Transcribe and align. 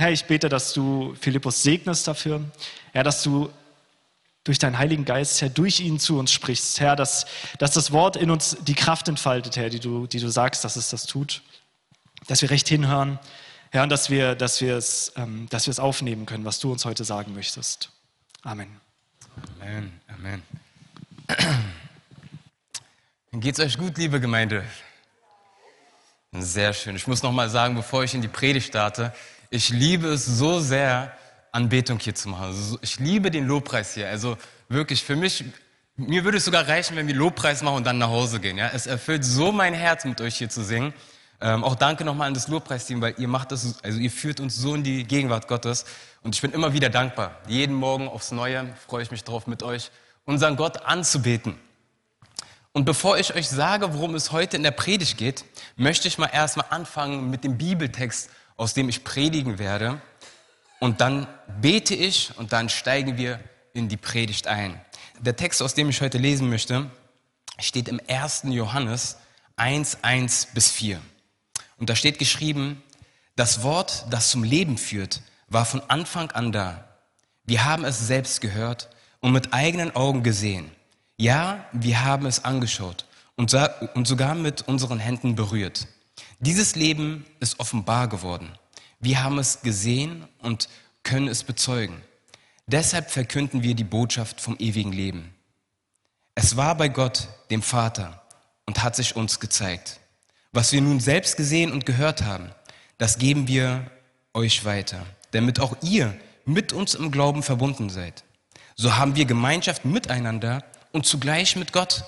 Herr, 0.00 0.12
ich 0.12 0.24
bete, 0.24 0.48
dass 0.48 0.72
du 0.72 1.14
Philippus 1.20 1.62
segnest 1.62 2.08
dafür. 2.08 2.42
Herr, 2.92 3.04
dass 3.04 3.22
du 3.22 3.50
durch 4.44 4.58
deinen 4.58 4.78
Heiligen 4.78 5.04
Geist, 5.04 5.42
Herr, 5.42 5.50
durch 5.50 5.80
ihn 5.80 5.98
zu 5.98 6.18
uns 6.18 6.32
sprichst. 6.32 6.80
Herr, 6.80 6.96
dass, 6.96 7.26
dass 7.58 7.72
das 7.72 7.92
Wort 7.92 8.16
in 8.16 8.30
uns 8.30 8.56
die 8.62 8.72
Kraft 8.72 9.08
entfaltet, 9.08 9.58
Herr, 9.58 9.68
die 9.68 9.78
du, 9.78 10.06
die 10.06 10.18
du 10.18 10.30
sagst, 10.30 10.64
dass 10.64 10.76
es 10.76 10.88
das 10.88 11.04
tut. 11.04 11.42
Dass 12.28 12.40
wir 12.40 12.48
recht 12.48 12.66
hinhören, 12.66 13.18
Herr, 13.72 13.82
und 13.82 13.90
dass 13.90 14.08
wir, 14.08 14.34
dass, 14.34 14.62
wir 14.62 14.74
es, 14.74 15.12
ähm, 15.16 15.46
dass 15.50 15.66
wir 15.66 15.72
es 15.72 15.78
aufnehmen 15.78 16.24
können, 16.24 16.46
was 16.46 16.60
du 16.60 16.72
uns 16.72 16.86
heute 16.86 17.04
sagen 17.04 17.34
möchtest. 17.34 17.90
Amen. 18.40 18.80
Amen, 19.60 20.00
Amen. 20.08 20.42
Geht's 23.32 23.60
euch 23.60 23.76
gut, 23.76 23.98
liebe 23.98 24.18
Gemeinde? 24.18 24.64
Sehr 26.32 26.72
schön. 26.72 26.96
Ich 26.96 27.06
muss 27.06 27.22
noch 27.22 27.32
mal 27.32 27.50
sagen, 27.50 27.74
bevor 27.74 28.02
ich 28.02 28.14
in 28.14 28.22
die 28.22 28.28
Predigt 28.28 28.68
starte, 28.68 29.12
ich 29.50 29.70
liebe 29.70 30.08
es 30.08 30.24
so 30.24 30.60
sehr, 30.60 31.12
Anbetung 31.52 31.98
hier 31.98 32.14
zu 32.14 32.28
machen. 32.28 32.44
Also 32.44 32.78
ich 32.80 32.98
liebe 33.00 33.30
den 33.30 33.46
Lobpreis 33.46 33.94
hier. 33.94 34.08
Also 34.08 34.36
wirklich, 34.68 35.02
für 35.02 35.16
mich, 35.16 35.44
mir 35.96 36.24
würde 36.24 36.38
es 36.38 36.44
sogar 36.44 36.68
reichen, 36.68 36.96
wenn 36.96 37.06
wir 37.06 37.14
Lobpreis 37.14 37.62
machen 37.62 37.76
und 37.76 37.86
dann 37.86 37.98
nach 37.98 38.08
Hause 38.08 38.40
gehen. 38.40 38.56
Ja? 38.56 38.70
Es 38.72 38.86
erfüllt 38.86 39.24
so 39.24 39.52
mein 39.52 39.74
Herz, 39.74 40.04
mit 40.04 40.20
euch 40.20 40.36
hier 40.36 40.48
zu 40.48 40.62
singen. 40.62 40.94
Ähm, 41.40 41.64
auch 41.64 41.74
danke 41.74 42.04
nochmal 42.04 42.28
an 42.28 42.34
das 42.34 42.48
Lobpreisteam, 42.48 43.00
weil 43.00 43.14
ihr 43.16 43.26
macht 43.26 43.50
das, 43.50 43.82
also 43.82 43.98
ihr 43.98 44.10
führt 44.10 44.40
uns 44.40 44.56
so 44.56 44.74
in 44.74 44.82
die 44.82 45.04
Gegenwart 45.04 45.48
Gottes. 45.48 45.86
Und 46.22 46.34
ich 46.34 46.42
bin 46.42 46.52
immer 46.52 46.72
wieder 46.72 46.90
dankbar. 46.90 47.38
Jeden 47.48 47.74
Morgen 47.74 48.08
aufs 48.08 48.30
Neue 48.30 48.66
freue 48.86 49.02
ich 49.02 49.10
mich 49.10 49.24
drauf, 49.24 49.46
mit 49.46 49.62
euch 49.62 49.90
unseren 50.26 50.56
Gott 50.56 50.84
anzubeten. 50.84 51.58
Und 52.72 52.84
bevor 52.84 53.18
ich 53.18 53.34
euch 53.34 53.48
sage, 53.48 53.94
worum 53.94 54.14
es 54.14 54.30
heute 54.30 54.56
in 54.56 54.62
der 54.62 54.70
Predigt 54.70 55.18
geht, 55.18 55.44
möchte 55.76 56.06
ich 56.06 56.18
mal 56.18 56.26
erstmal 56.26 56.66
anfangen 56.70 57.30
mit 57.30 57.42
dem 57.42 57.58
Bibeltext, 57.58 58.30
aus 58.60 58.74
dem 58.74 58.90
ich 58.90 59.04
predigen 59.04 59.58
werde. 59.58 60.02
Und 60.80 61.00
dann 61.00 61.26
bete 61.62 61.94
ich 61.94 62.36
und 62.36 62.52
dann 62.52 62.68
steigen 62.68 63.16
wir 63.16 63.40
in 63.72 63.88
die 63.88 63.96
Predigt 63.96 64.48
ein. 64.48 64.78
Der 65.18 65.34
Text, 65.34 65.62
aus 65.62 65.72
dem 65.72 65.88
ich 65.88 66.02
heute 66.02 66.18
lesen 66.18 66.50
möchte, 66.50 66.90
steht 67.58 67.88
im 67.88 68.02
1. 68.06 68.42
Johannes 68.48 69.16
1, 69.56 69.98
1 70.02 70.48
bis 70.52 70.70
4. 70.70 71.00
Und 71.78 71.88
da 71.88 71.96
steht 71.96 72.18
geschrieben, 72.18 72.82
das 73.34 73.62
Wort, 73.62 74.04
das 74.10 74.30
zum 74.30 74.44
Leben 74.44 74.76
führt, 74.76 75.22
war 75.48 75.64
von 75.64 75.80
Anfang 75.88 76.30
an 76.32 76.52
da. 76.52 76.84
Wir 77.44 77.64
haben 77.64 77.86
es 77.86 78.06
selbst 78.06 78.42
gehört 78.42 78.90
und 79.20 79.32
mit 79.32 79.54
eigenen 79.54 79.96
Augen 79.96 80.22
gesehen. 80.22 80.70
Ja, 81.16 81.64
wir 81.72 82.04
haben 82.04 82.26
es 82.26 82.44
angeschaut 82.44 83.06
und, 83.36 83.48
sogar 83.48 84.34
mit 84.34 84.68
unseren 84.68 84.98
Händen 84.98 85.34
berührt. 85.34 85.86
Dieses 86.42 86.74
Leben 86.74 87.26
ist 87.38 87.60
offenbar 87.60 88.08
geworden. 88.08 88.50
Wir 88.98 89.22
haben 89.22 89.38
es 89.38 89.60
gesehen 89.60 90.26
und 90.38 90.70
können 91.02 91.28
es 91.28 91.44
bezeugen. 91.44 92.00
Deshalb 92.66 93.10
verkünden 93.10 93.62
wir 93.62 93.74
die 93.74 93.84
Botschaft 93.84 94.40
vom 94.40 94.56
ewigen 94.58 94.92
Leben. 94.92 95.34
Es 96.34 96.56
war 96.56 96.74
bei 96.76 96.88
Gott, 96.88 97.28
dem 97.50 97.60
Vater, 97.60 98.22
und 98.64 98.82
hat 98.82 98.96
sich 98.96 99.16
uns 99.16 99.38
gezeigt. 99.38 100.00
Was 100.50 100.72
wir 100.72 100.80
nun 100.80 100.98
selbst 100.98 101.36
gesehen 101.36 101.72
und 101.72 101.84
gehört 101.84 102.22
haben, 102.22 102.50
das 102.96 103.18
geben 103.18 103.46
wir 103.46 103.90
euch 104.32 104.64
weiter, 104.64 105.04
damit 105.32 105.60
auch 105.60 105.76
ihr 105.82 106.18
mit 106.46 106.72
uns 106.72 106.94
im 106.94 107.10
Glauben 107.10 107.42
verbunden 107.42 107.90
seid. 107.90 108.24
So 108.76 108.96
haben 108.96 109.14
wir 109.14 109.26
Gemeinschaft 109.26 109.84
miteinander 109.84 110.64
und 110.92 111.04
zugleich 111.04 111.54
mit 111.56 111.74
Gott, 111.74 112.02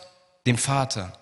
dem 0.47 0.57
Vater 0.57 1.13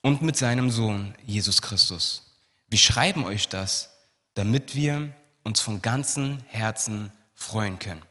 und 0.00 0.22
mit 0.22 0.38
seinem 0.38 0.70
Sohn 0.70 1.14
Jesus 1.26 1.60
Christus. 1.60 2.29
Wir 2.70 2.78
schreiben 2.78 3.24
euch 3.24 3.48
das, 3.48 3.90
damit 4.34 4.76
wir 4.76 5.12
uns 5.42 5.60
von 5.60 5.82
ganzem 5.82 6.38
Herzen 6.46 7.12
freuen 7.34 7.80
können. 7.80 8.02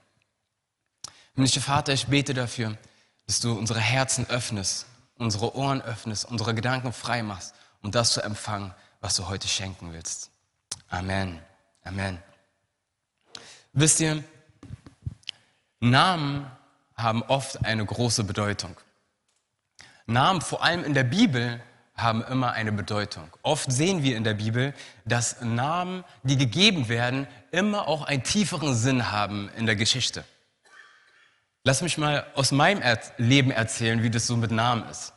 Himmlischer 1.33 1.61
Vater, 1.61 1.93
ich 1.93 2.07
bete 2.07 2.33
dafür, 2.33 2.77
dass 3.25 3.39
du 3.39 3.53
unsere 3.53 3.79
Herzen 3.79 4.29
öffnest, 4.29 4.85
unsere 5.15 5.55
Ohren 5.55 5.81
öffnest, 5.81 6.25
unsere 6.25 6.53
Gedanken 6.53 6.91
frei 6.91 7.23
machst, 7.23 7.55
um 7.81 7.91
das 7.91 8.11
zu 8.11 8.21
empfangen, 8.21 8.73
was 8.99 9.15
du 9.15 9.29
heute 9.29 9.47
schenken 9.47 9.93
willst. 9.93 10.29
Amen. 10.89 11.39
Amen. 11.85 12.21
Wisst 13.71 14.01
ihr, 14.01 14.23
Namen 15.79 16.51
haben 16.95 17.23
oft 17.23 17.63
eine 17.63 17.85
große 17.85 18.25
Bedeutung. 18.25 18.75
Namen, 20.05 20.41
vor 20.41 20.63
allem 20.63 20.83
in 20.83 20.93
der 20.93 21.05
Bibel, 21.05 21.61
haben 22.01 22.23
immer 22.23 22.53
eine 22.53 22.71
Bedeutung. 22.71 23.29
Oft 23.41 23.71
sehen 23.71 24.03
wir 24.03 24.17
in 24.17 24.23
der 24.23 24.33
Bibel, 24.33 24.73
dass 25.05 25.41
Namen, 25.41 26.03
die 26.23 26.37
gegeben 26.37 26.89
werden, 26.89 27.27
immer 27.51 27.87
auch 27.87 28.03
einen 28.03 28.23
tieferen 28.23 28.75
Sinn 28.75 29.11
haben 29.11 29.49
in 29.57 29.65
der 29.65 29.75
Geschichte. 29.75 30.23
Lass 31.63 31.81
mich 31.81 31.97
mal 31.97 32.25
aus 32.35 32.51
meinem 32.51 32.81
Leben 33.17 33.51
erzählen, 33.51 34.01
wie 34.01 34.09
das 34.09 34.27
so 34.27 34.37
mit 34.37 34.51
Namen 34.51 34.87
ist. 34.89 35.13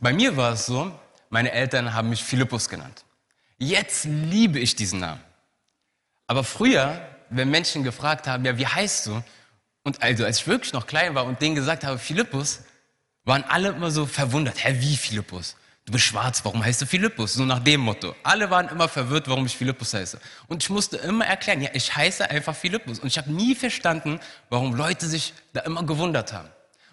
Bei 0.00 0.12
mir 0.12 0.36
war 0.36 0.52
es 0.52 0.66
so, 0.66 0.92
meine 1.30 1.52
Eltern 1.52 1.94
haben 1.94 2.10
mich 2.10 2.22
Philippus 2.22 2.68
genannt. 2.68 3.04
Jetzt 3.58 4.04
liebe 4.04 4.58
ich 4.58 4.76
diesen 4.76 5.00
Namen. 5.00 5.20
Aber 6.26 6.44
früher, 6.44 7.00
wenn 7.30 7.50
Menschen 7.50 7.82
gefragt 7.82 8.26
haben, 8.26 8.44
ja, 8.44 8.56
wie 8.56 8.66
heißt 8.66 9.06
du? 9.06 9.22
Und 9.82 10.02
also, 10.02 10.24
als 10.24 10.38
ich 10.38 10.46
wirklich 10.46 10.72
noch 10.72 10.86
klein 10.86 11.14
war 11.14 11.24
und 11.24 11.42
denen 11.42 11.54
gesagt 11.54 11.84
habe, 11.84 11.98
Philippus, 11.98 12.60
waren 13.24 13.44
alle 13.44 13.70
immer 13.70 13.90
so 13.90 14.06
verwundert. 14.06 14.64
Hä, 14.64 14.76
wie 14.78 14.96
Philippus? 14.96 15.56
Du 15.86 15.92
bist 15.92 16.06
schwarz, 16.06 16.42
warum 16.44 16.64
heißt 16.64 16.80
du 16.80 16.86
Philippus? 16.86 17.34
So 17.34 17.44
nach 17.44 17.58
dem 17.58 17.82
Motto. 17.82 18.14
Alle 18.22 18.48
waren 18.50 18.68
immer 18.68 18.88
verwirrt, 18.88 19.28
warum 19.28 19.44
ich 19.44 19.56
Philippus 19.56 19.92
heiße. 19.92 20.18
Und 20.48 20.62
ich 20.62 20.70
musste 20.70 20.96
immer 20.96 21.26
erklären, 21.26 21.60
ja, 21.60 21.70
ich 21.74 21.94
heiße 21.94 22.30
einfach 22.30 22.56
Philippus. 22.56 23.00
Und 23.00 23.08
ich 23.08 23.18
habe 23.18 23.30
nie 23.30 23.54
verstanden, 23.54 24.18
warum 24.48 24.74
Leute 24.74 25.06
sich 25.06 25.34
da 25.52 25.60
immer 25.60 25.84
gewundert 25.84 26.32
haben. 26.32 26.48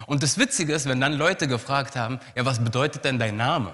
Und 0.06 0.22
das 0.22 0.36
Witzige 0.36 0.74
ist, 0.74 0.86
wenn 0.86 1.00
dann 1.00 1.14
Leute 1.14 1.48
gefragt 1.48 1.96
haben, 1.96 2.20
ja, 2.34 2.44
was 2.44 2.62
bedeutet 2.62 3.04
denn 3.06 3.18
dein 3.18 3.36
Name? 3.36 3.72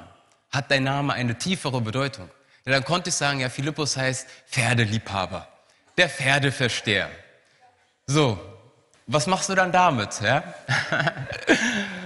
Hat 0.51 0.71
dein 0.71 0.85
Name 0.85 1.15
eine 1.15 1.37
tiefere 1.37 1.81
Bedeutung? 1.81 2.31
Ja, 2.65 2.73
dann 2.73 2.85
konnte 2.85 3.09
ich 3.09 3.17
sagen, 3.17 3.41
ja, 3.41 3.49
Philippus 3.49 3.97
heißt 3.97 4.29
Pferdeliebhaber, 4.47 5.49
der 5.97 6.09
Pferdeversteher. 6.09 7.11
So, 8.07 8.39
was 9.07 9.27
machst 9.27 9.49
du 9.49 9.55
dann 9.55 9.73
damit? 9.73 10.21
Ja? 10.21 10.45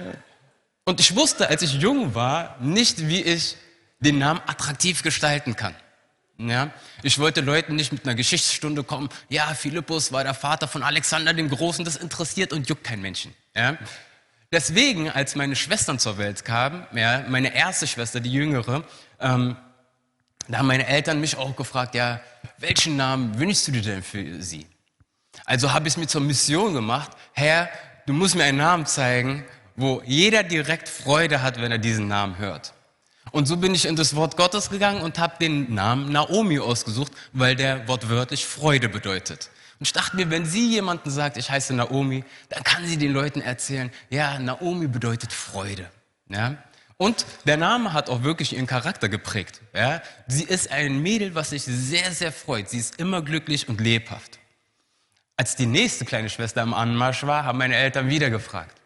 Und 0.85 0.99
ich 0.99 1.15
wusste, 1.15 1.49
als 1.49 1.61
ich 1.61 1.73
jung 1.73 2.13
war, 2.13 2.57
nicht, 2.59 3.07
wie 3.07 3.21
ich 3.21 3.57
den 3.99 4.17
Namen 4.19 4.41
attraktiv 4.45 5.01
gestalten 5.01 5.55
kann. 5.55 5.75
Ja, 6.37 6.71
ich 7.03 7.19
wollte 7.19 7.41
Leuten 7.41 7.75
nicht 7.75 7.93
mit 7.93 8.05
einer 8.05 8.15
Geschichtsstunde 8.15 8.83
kommen. 8.83 9.09
Ja, 9.29 9.53
Philippus 9.53 10.11
war 10.11 10.23
der 10.23 10.33
Vater 10.33 10.67
von 10.67 10.83
Alexander 10.83 11.33
dem 11.33 11.49
Großen. 11.49 11.85
Das 11.85 11.95
interessiert 11.95 12.51
und 12.51 12.67
juckt 12.67 12.83
kein 12.83 13.01
Menschen. 13.01 13.33
Ja, 13.55 13.77
deswegen, 14.51 15.09
als 15.09 15.35
meine 15.35 15.55
Schwestern 15.55 15.99
zur 15.99 16.17
Welt 16.17 16.43
kamen, 16.43 16.85
ja, 16.93 17.23
meine 17.29 17.55
erste 17.55 17.87
Schwester, 17.87 18.19
die 18.19 18.31
jüngere, 18.31 18.83
ähm, 19.19 19.55
da 20.47 20.57
haben 20.57 20.67
meine 20.67 20.87
Eltern 20.87 21.21
mich 21.21 21.37
auch 21.37 21.55
gefragt, 21.55 21.95
ja, 21.95 22.19
welchen 22.57 22.97
Namen 22.97 23.39
wünschst 23.39 23.67
du 23.67 23.71
dir 23.71 23.81
denn 23.81 24.03
für 24.03 24.41
sie? 24.41 24.67
Also 25.45 25.71
habe 25.71 25.87
ich 25.87 25.93
es 25.93 25.97
mir 25.97 26.07
zur 26.07 26.21
Mission 26.21 26.73
gemacht, 26.73 27.11
Herr, 27.33 27.69
du 28.05 28.13
musst 28.13 28.35
mir 28.35 28.43
einen 28.43 28.57
Namen 28.57 28.85
zeigen, 28.85 29.45
wo 29.75 30.01
jeder 30.05 30.43
direkt 30.43 30.89
Freude 30.89 31.41
hat, 31.41 31.61
wenn 31.61 31.71
er 31.71 31.77
diesen 31.77 32.07
Namen 32.07 32.37
hört. 32.37 32.73
Und 33.31 33.47
so 33.47 33.57
bin 33.57 33.73
ich 33.73 33.85
in 33.85 33.95
das 33.95 34.15
Wort 34.15 34.37
Gottes 34.37 34.69
gegangen 34.69 35.01
und 35.01 35.17
habe 35.17 35.35
den 35.39 35.73
Namen 35.73 36.11
Naomi 36.11 36.59
ausgesucht, 36.59 37.11
weil 37.31 37.55
der 37.55 37.87
wortwörtlich 37.87 38.45
Freude 38.45 38.89
bedeutet. 38.89 39.49
Und 39.79 39.87
ich 39.87 39.93
dachte 39.93 40.15
mir, 40.15 40.29
wenn 40.29 40.45
sie 40.45 40.69
jemanden 40.69 41.09
sagt, 41.09 41.37
ich 41.37 41.49
heiße 41.49 41.73
Naomi, 41.73 42.23
dann 42.49 42.63
kann 42.63 42.85
sie 42.85 42.97
den 42.97 43.11
Leuten 43.11 43.41
erzählen, 43.41 43.91
ja, 44.09 44.37
Naomi 44.39 44.87
bedeutet 44.87 45.33
Freude. 45.33 45.89
Ja? 46.29 46.57
Und 46.97 47.25
der 47.45 47.57
Name 47.57 47.93
hat 47.93 48.09
auch 48.09 48.23
wirklich 48.23 48.53
ihren 48.53 48.67
Charakter 48.67 49.09
geprägt. 49.09 49.61
Ja? 49.73 50.01
Sie 50.27 50.43
ist 50.43 50.71
ein 50.71 51.01
Mädel, 51.01 51.33
was 51.33 51.49
sich 51.49 51.63
sehr, 51.63 52.11
sehr 52.11 52.31
freut. 52.31 52.69
Sie 52.69 52.77
ist 52.77 52.99
immer 52.99 53.21
glücklich 53.21 53.67
und 53.67 53.81
lebhaft. 53.81 54.39
Als 55.35 55.55
die 55.55 55.65
nächste 55.65 56.05
kleine 56.05 56.29
Schwester 56.29 56.61
im 56.61 56.73
Anmarsch 56.73 57.23
war, 57.23 57.43
haben 57.45 57.57
meine 57.57 57.75
Eltern 57.75 58.09
wieder 58.09 58.29
gefragt. 58.29 58.79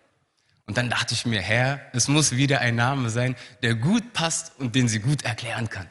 Und 0.68 0.78
dann 0.78 0.90
dachte 0.90 1.14
ich 1.14 1.26
mir, 1.26 1.42
Herr, 1.42 1.80
es 1.94 2.08
muss 2.08 2.34
wieder 2.34 2.60
ein 2.60 2.76
Name 2.76 3.10
sein, 3.10 3.36
der 3.64 3.74
gut 3.74 4.14
passt 4.14 4.52
und 4.60 4.76
den 4.76 4.88
sie 4.88 5.00
gut 5.00 5.24
erklären 5.24 5.70
kann. 5.70 5.88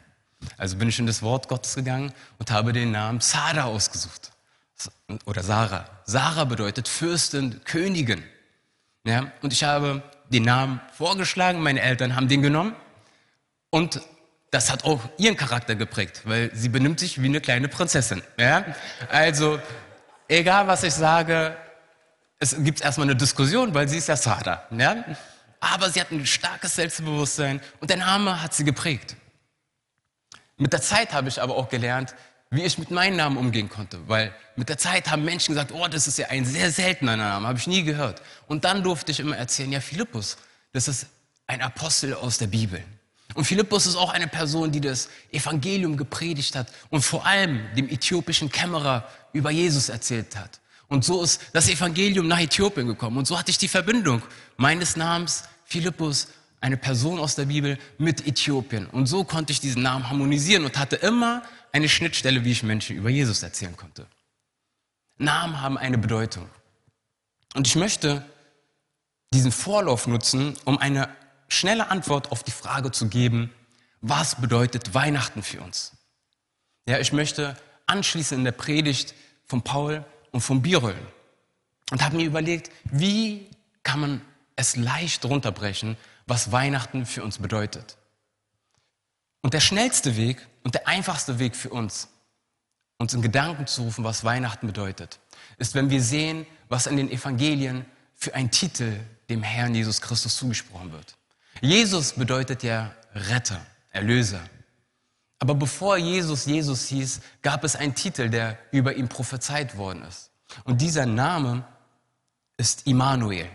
Also 0.58 0.76
bin 0.76 0.88
ich 0.88 0.98
in 0.98 1.06
das 1.06 1.22
Wort 1.22 1.48
Gottes 1.48 1.74
gegangen 1.74 2.12
und 2.38 2.50
habe 2.50 2.72
den 2.72 2.92
Namen 2.92 3.20
Sarah 3.20 3.64
ausgesucht. 3.64 4.30
Oder 5.24 5.42
Sarah. 5.42 5.88
Sarah 6.04 6.44
bedeutet 6.44 6.88
Fürstin, 6.88 7.62
Königin. 7.64 8.22
Ja, 9.04 9.32
und 9.40 9.52
ich 9.52 9.64
habe 9.64 10.02
den 10.28 10.42
Namen 10.42 10.80
vorgeschlagen, 10.92 11.62
meine 11.62 11.80
Eltern 11.80 12.14
haben 12.14 12.28
den 12.28 12.42
genommen 12.42 12.74
und 13.70 14.02
das 14.50 14.70
hat 14.70 14.84
auch 14.84 15.00
ihren 15.16 15.36
Charakter 15.36 15.74
geprägt, 15.74 16.22
weil 16.24 16.50
sie 16.54 16.68
benimmt 16.68 17.00
sich 17.00 17.22
wie 17.22 17.26
eine 17.26 17.40
kleine 17.40 17.68
Prinzessin. 17.68 18.22
Ja? 18.38 18.64
Also 19.10 19.60
egal 20.28 20.66
was 20.66 20.82
ich 20.82 20.92
sage, 20.92 21.56
es 22.38 22.56
gibt 22.62 22.80
erstmal 22.80 23.06
eine 23.06 23.16
Diskussion, 23.16 23.74
weil 23.74 23.88
sie 23.88 23.98
ist 23.98 24.08
ja 24.08 24.16
Sada. 24.16 24.64
Ja? 24.70 25.04
Aber 25.60 25.90
sie 25.90 26.00
hat 26.00 26.10
ein 26.10 26.26
starkes 26.26 26.76
Selbstbewusstsein 26.76 27.60
und 27.80 27.88
der 27.88 27.96
Name 27.96 28.42
hat 28.42 28.54
sie 28.54 28.64
geprägt. 28.64 29.16
Mit 30.58 30.72
der 30.72 30.82
Zeit 30.82 31.12
habe 31.12 31.28
ich 31.28 31.40
aber 31.40 31.56
auch 31.56 31.68
gelernt, 31.68 32.14
wie 32.50 32.62
ich 32.62 32.78
mit 32.78 32.90
meinem 32.90 33.16
Namen 33.16 33.36
umgehen 33.36 33.68
konnte. 33.68 33.98
Weil 34.08 34.34
mit 34.54 34.68
der 34.68 34.78
Zeit 34.78 35.10
haben 35.10 35.24
Menschen 35.24 35.54
gesagt, 35.54 35.72
oh, 35.72 35.88
das 35.88 36.06
ist 36.06 36.18
ja 36.18 36.28
ein 36.28 36.44
sehr 36.44 36.70
seltener 36.70 37.16
Name, 37.16 37.48
habe 37.48 37.58
ich 37.58 37.66
nie 37.66 37.82
gehört. 37.82 38.22
Und 38.46 38.64
dann 38.64 38.82
durfte 38.82 39.12
ich 39.12 39.20
immer 39.20 39.36
erzählen, 39.36 39.72
ja, 39.72 39.80
Philippus, 39.80 40.36
das 40.72 40.88
ist 40.88 41.06
ein 41.46 41.60
Apostel 41.60 42.14
aus 42.14 42.38
der 42.38 42.46
Bibel. 42.46 42.82
Und 43.34 43.44
Philippus 43.44 43.86
ist 43.86 43.96
auch 43.96 44.10
eine 44.10 44.28
Person, 44.28 44.70
die 44.70 44.80
das 44.80 45.08
Evangelium 45.32 45.96
gepredigt 45.96 46.54
hat 46.54 46.68
und 46.90 47.02
vor 47.02 47.26
allem 47.26 47.60
dem 47.74 47.88
äthiopischen 47.88 48.50
Kämmerer 48.50 49.06
über 49.32 49.50
Jesus 49.50 49.88
erzählt 49.88 50.36
hat. 50.36 50.60
Und 50.88 51.04
so 51.04 51.22
ist 51.22 51.40
das 51.52 51.68
Evangelium 51.68 52.28
nach 52.28 52.40
Äthiopien 52.40 52.86
gekommen. 52.86 53.18
Und 53.18 53.26
so 53.26 53.38
hatte 53.38 53.50
ich 53.50 53.58
die 53.58 53.68
Verbindung 53.68 54.22
meines 54.56 54.96
Namens 54.96 55.44
Philippus, 55.64 56.28
eine 56.60 56.76
Person 56.76 57.18
aus 57.18 57.34
der 57.34 57.46
Bibel, 57.46 57.78
mit 57.98 58.26
Äthiopien. 58.26 58.86
Und 58.86 59.06
so 59.06 59.24
konnte 59.24 59.52
ich 59.52 59.60
diesen 59.60 59.82
Namen 59.82 60.08
harmonisieren 60.08 60.64
und 60.64 60.78
hatte 60.78 60.96
immer 60.96 61.42
eine 61.72 61.88
Schnittstelle, 61.88 62.44
wie 62.44 62.52
ich 62.52 62.62
Menschen 62.62 62.96
über 62.96 63.10
Jesus 63.10 63.42
erzählen 63.42 63.76
konnte. 63.76 64.06
Namen 65.18 65.60
haben 65.60 65.76
eine 65.76 65.98
Bedeutung. 65.98 66.48
Und 67.54 67.66
ich 67.66 67.76
möchte 67.76 68.24
diesen 69.32 69.52
Vorlauf 69.52 70.06
nutzen, 70.06 70.56
um 70.64 70.78
eine 70.78 71.08
schnelle 71.48 71.90
Antwort 71.90 72.30
auf 72.32 72.42
die 72.42 72.50
Frage 72.50 72.90
zu 72.90 73.08
geben, 73.08 73.52
was 74.00 74.40
bedeutet 74.40 74.94
Weihnachten 74.94 75.42
für 75.42 75.60
uns? 75.60 75.92
Ja, 76.88 76.98
ich 76.98 77.12
möchte 77.12 77.56
anschließen 77.86 78.38
in 78.38 78.44
der 78.44 78.52
Predigt 78.52 79.14
von 79.46 79.62
Paul 79.62 80.04
und 80.36 80.42
von 80.42 80.60
Birol 80.60 80.94
und 81.90 82.04
habe 82.04 82.16
mir 82.16 82.26
überlegt, 82.26 82.70
wie 82.84 83.48
kann 83.82 84.00
man 84.00 84.20
es 84.54 84.76
leicht 84.76 85.24
runterbrechen, 85.24 85.96
was 86.26 86.52
Weihnachten 86.52 87.06
für 87.06 87.24
uns 87.24 87.38
bedeutet. 87.38 87.96
Und 89.40 89.54
der 89.54 89.60
schnellste 89.60 90.18
Weg 90.18 90.46
und 90.62 90.74
der 90.74 90.86
einfachste 90.86 91.38
Weg 91.38 91.56
für 91.56 91.70
uns, 91.70 92.08
uns 92.98 93.14
in 93.14 93.22
Gedanken 93.22 93.66
zu 93.66 93.84
rufen, 93.84 94.04
was 94.04 94.24
Weihnachten 94.24 94.66
bedeutet, 94.66 95.20
ist, 95.56 95.74
wenn 95.74 95.88
wir 95.88 96.02
sehen, 96.02 96.44
was 96.68 96.86
in 96.86 96.98
den 96.98 97.10
Evangelien 97.10 97.86
für 98.14 98.34
ein 98.34 98.50
Titel 98.50 99.00
dem 99.30 99.42
Herrn 99.42 99.74
Jesus 99.74 100.02
Christus 100.02 100.36
zugesprochen 100.36 100.92
wird. 100.92 101.16
Jesus 101.62 102.12
bedeutet 102.12 102.62
ja 102.62 102.94
Retter, 103.14 103.64
Erlöser. 103.90 104.42
Aber 105.38 105.54
bevor 105.54 105.96
Jesus 105.96 106.46
Jesus 106.46 106.86
hieß, 106.86 107.20
gab 107.42 107.64
es 107.64 107.76
einen 107.76 107.94
Titel, 107.94 108.30
der 108.30 108.58
über 108.70 108.94
ihm 108.94 109.08
prophezeit 109.08 109.76
worden 109.76 110.02
ist. 110.02 110.30
Und 110.64 110.80
dieser 110.80 111.06
Name 111.06 111.64
ist 112.56 112.86
Immanuel. 112.86 113.48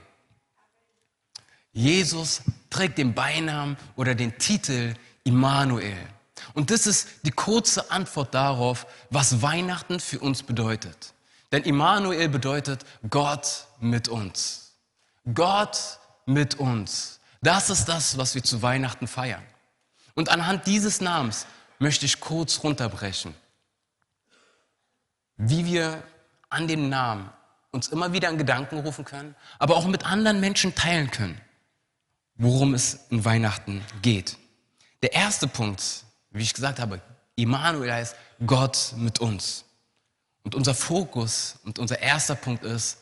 Jesus 1.74 2.42
trägt 2.70 2.98
den 2.98 3.14
Beinamen 3.14 3.78
oder 3.96 4.14
den 4.14 4.38
Titel 4.38 4.94
Immanuel. 5.24 5.98
Und 6.54 6.70
das 6.70 6.86
ist 6.86 7.08
die 7.24 7.32
kurze 7.32 7.92
Antwort 7.92 8.34
darauf, 8.34 8.86
was 9.10 9.42
Weihnachten 9.42 10.00
für 10.00 10.20
uns 10.20 10.44
bedeutet. 10.44 11.14
Denn 11.52 11.64
Immanuel 11.64 12.30
bedeutet 12.30 12.86
Gott 13.10 13.68
mit 13.80 14.08
uns. 14.08 14.74
Gott 15.34 16.00
mit 16.26 16.56
uns. 16.56 17.20
Das 17.42 17.70
ist 17.70 17.86
das, 17.86 18.18
was 18.18 18.36
wir 18.36 18.44
zu 18.44 18.62
Weihnachten 18.62 19.08
feiern. 19.08 19.44
Und 20.14 20.30
anhand 20.30 20.68
dieses 20.68 21.02
Namens 21.02 21.46
möchte 21.82 22.06
ich 22.06 22.20
kurz 22.20 22.64
runterbrechen, 22.64 23.34
wie 25.38 25.66
wir 25.66 26.04
an 26.50 26.68
dem 26.68 26.90
Namen 26.90 27.30
uns 27.72 27.88
immer 27.88 28.14
wieder 28.14 28.30
in 28.30 28.38
Gedanken 28.38 28.80
rufen 28.80 29.04
können, 29.04 29.36
aber 29.58 29.76
auch 29.76 29.88
mit 29.88 30.06
anderen 30.06 30.40
Menschen 30.40 30.76
teilen 30.76 31.10
können, 31.10 31.42
worum 32.36 32.76
es 32.76 33.08
in 33.10 33.26
Weihnachten 33.26 33.84
geht. 34.02 34.38
Der 35.02 35.14
erste 35.14 35.48
Punkt, 35.48 36.04
wie 36.30 36.44
ich 36.44 36.54
gesagt 36.54 36.80
habe, 36.80 37.02
Immanuel 37.36 37.92
heißt 37.92 38.16
Gott 38.46 38.94
mit 38.98 39.20
uns. 39.20 39.66
Und 40.44 40.54
unser 40.54 40.76
Fokus 40.76 41.60
und 41.64 41.80
unser 41.80 42.00
erster 42.00 42.36
Punkt 42.36 42.64
ist, 42.64 42.98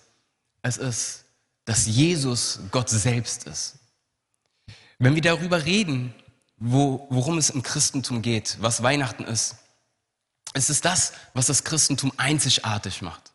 es 0.62 0.78
ist, 0.78 1.26
dass 1.66 1.86
Jesus 1.86 2.60
Gott 2.72 2.90
selbst 2.90 3.46
ist. 3.46 3.80
Wenn 5.00 5.16
wir 5.16 5.22
darüber 5.22 5.66
reden, 5.66 6.14
wo, 6.60 7.08
worum 7.10 7.38
es 7.38 7.50
im 7.50 7.64
Christentum 7.64 8.22
geht, 8.22 8.58
was 8.60 8.84
Weihnachten 8.84 9.24
ist, 9.24 9.56
es 10.54 10.70
ist 10.70 10.86
das, 10.86 11.14
was 11.34 11.48
das 11.48 11.64
Christentum 11.64 12.12
einzigartig 12.18 13.02
macht. 13.02 13.32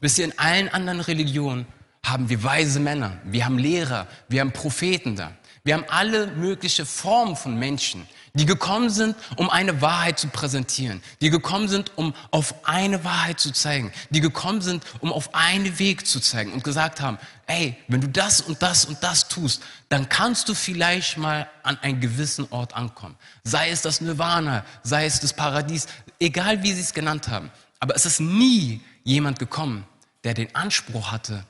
Wisst 0.00 0.18
ihr, 0.18 0.24
in 0.24 0.38
allen 0.38 0.68
anderen 0.68 1.00
Religionen 1.00 1.66
haben 2.04 2.28
wir 2.28 2.42
weise 2.42 2.80
Männer, 2.80 3.18
wir 3.24 3.44
haben 3.44 3.58
Lehrer, 3.58 4.08
wir 4.28 4.40
haben 4.40 4.52
Propheten 4.52 5.14
da. 5.14 5.36
Wir 5.64 5.74
haben 5.74 5.84
alle 5.88 6.26
möglichen 6.26 6.86
Formen 6.86 7.36
von 7.36 7.56
Menschen, 7.56 8.08
die 8.34 8.46
gekommen 8.46 8.90
sind, 8.90 9.14
um 9.36 9.48
eine 9.48 9.80
Wahrheit 9.80 10.18
zu 10.18 10.26
präsentieren, 10.26 11.02
die 11.20 11.30
gekommen 11.30 11.68
sind, 11.68 11.92
um 11.96 12.14
auf 12.32 12.66
eine 12.66 13.04
Wahrheit 13.04 13.38
zu 13.38 13.52
zeigen, 13.52 13.92
die 14.10 14.20
gekommen 14.20 14.60
sind, 14.60 14.84
um 15.00 15.12
auf 15.12 15.34
einen 15.34 15.78
Weg 15.78 16.06
zu 16.06 16.18
zeigen 16.18 16.52
und 16.52 16.64
gesagt 16.64 17.00
haben, 17.00 17.18
ey, 17.46 17.76
wenn 17.86 18.00
du 18.00 18.08
das 18.08 18.40
und 18.40 18.60
das 18.62 18.86
und 18.86 19.02
das 19.02 19.28
tust, 19.28 19.62
dann 19.88 20.08
kannst 20.08 20.48
du 20.48 20.54
vielleicht 20.54 21.16
mal 21.16 21.48
an 21.62 21.78
einen 21.82 22.00
gewissen 22.00 22.46
Ort 22.50 22.74
ankommen. 22.74 23.16
Sei 23.44 23.70
es 23.70 23.82
das 23.82 24.00
Nirvana, 24.00 24.64
sei 24.82 25.04
es 25.04 25.20
das 25.20 25.32
Paradies, 25.32 25.86
egal 26.18 26.62
wie 26.64 26.72
sie 26.72 26.80
es 26.80 26.94
genannt 26.94 27.28
haben. 27.28 27.52
Aber 27.78 27.94
es 27.94 28.06
ist 28.06 28.20
nie 28.20 28.80
jemand 29.04 29.38
gekommen, 29.38 29.84
der 30.24 30.34
den 30.34 30.52
Anspruch 30.54 31.12
hatte, 31.12 31.44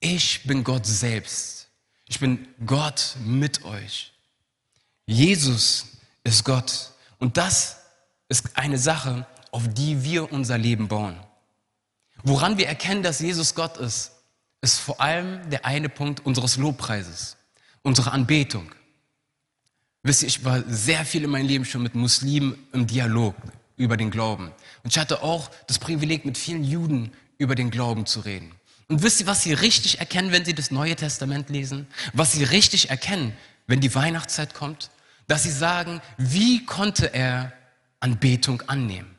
ich 0.00 0.42
bin 0.44 0.64
Gott 0.64 0.84
selbst 0.84 1.57
ich 2.08 2.18
bin 2.18 2.48
Gott 2.64 3.16
mit 3.24 3.64
euch. 3.64 4.12
Jesus 5.06 5.86
ist 6.24 6.44
Gott. 6.44 6.92
Und 7.18 7.36
das 7.36 7.78
ist 8.28 8.56
eine 8.56 8.78
Sache, 8.78 9.26
auf 9.50 9.66
die 9.68 10.02
wir 10.04 10.32
unser 10.32 10.58
Leben 10.58 10.88
bauen. 10.88 11.18
Woran 12.22 12.58
wir 12.58 12.66
erkennen, 12.66 13.02
dass 13.02 13.20
Jesus 13.20 13.54
Gott 13.54 13.76
ist, 13.76 14.12
ist 14.60 14.78
vor 14.78 15.00
allem 15.00 15.48
der 15.50 15.64
eine 15.64 15.88
Punkt 15.88 16.24
unseres 16.26 16.56
Lobpreises, 16.56 17.36
unserer 17.82 18.12
Anbetung. 18.12 18.72
Wisst 20.02 20.22
ihr, 20.22 20.28
ich 20.28 20.44
war 20.44 20.62
sehr 20.66 21.04
viel 21.04 21.24
in 21.24 21.30
meinem 21.30 21.46
Leben 21.46 21.64
schon 21.64 21.82
mit 21.82 21.94
Muslimen 21.94 22.58
im 22.72 22.86
Dialog 22.86 23.34
über 23.76 23.96
den 23.96 24.10
Glauben. 24.10 24.52
Und 24.82 24.90
ich 24.90 24.98
hatte 24.98 25.22
auch 25.22 25.50
das 25.66 25.78
Privileg, 25.78 26.24
mit 26.24 26.36
vielen 26.36 26.64
Juden 26.64 27.12
über 27.36 27.54
den 27.54 27.70
Glauben 27.70 28.06
zu 28.06 28.20
reden. 28.20 28.57
Und 28.88 29.02
wisst 29.02 29.20
ihr, 29.20 29.26
was 29.26 29.42
sie 29.42 29.52
richtig 29.52 30.00
erkennen, 30.00 30.32
wenn 30.32 30.44
sie 30.44 30.54
das 30.54 30.70
Neue 30.70 30.96
Testament 30.96 31.50
lesen? 31.50 31.86
Was 32.14 32.32
sie 32.32 32.44
richtig 32.44 32.90
erkennen, 32.90 33.36
wenn 33.66 33.80
die 33.80 33.94
Weihnachtszeit 33.94 34.54
kommt? 34.54 34.90
Dass 35.26 35.42
sie 35.42 35.50
sagen, 35.50 36.00
wie 36.16 36.64
konnte 36.64 37.12
er 37.12 37.52
Anbetung 38.00 38.62
annehmen? 38.62 39.14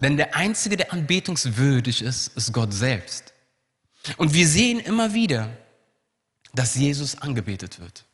Denn 0.00 0.16
der 0.16 0.34
Einzige, 0.34 0.76
der 0.76 0.92
anbetungswürdig 0.92 2.02
ist, 2.02 2.36
ist 2.36 2.52
Gott 2.52 2.72
selbst. 2.72 3.32
Und 4.16 4.34
wir 4.34 4.48
sehen 4.48 4.80
immer 4.80 5.14
wieder, 5.14 5.56
dass 6.54 6.74
Jesus 6.74 7.18
angebetet 7.18 7.78
wird. 7.78 8.04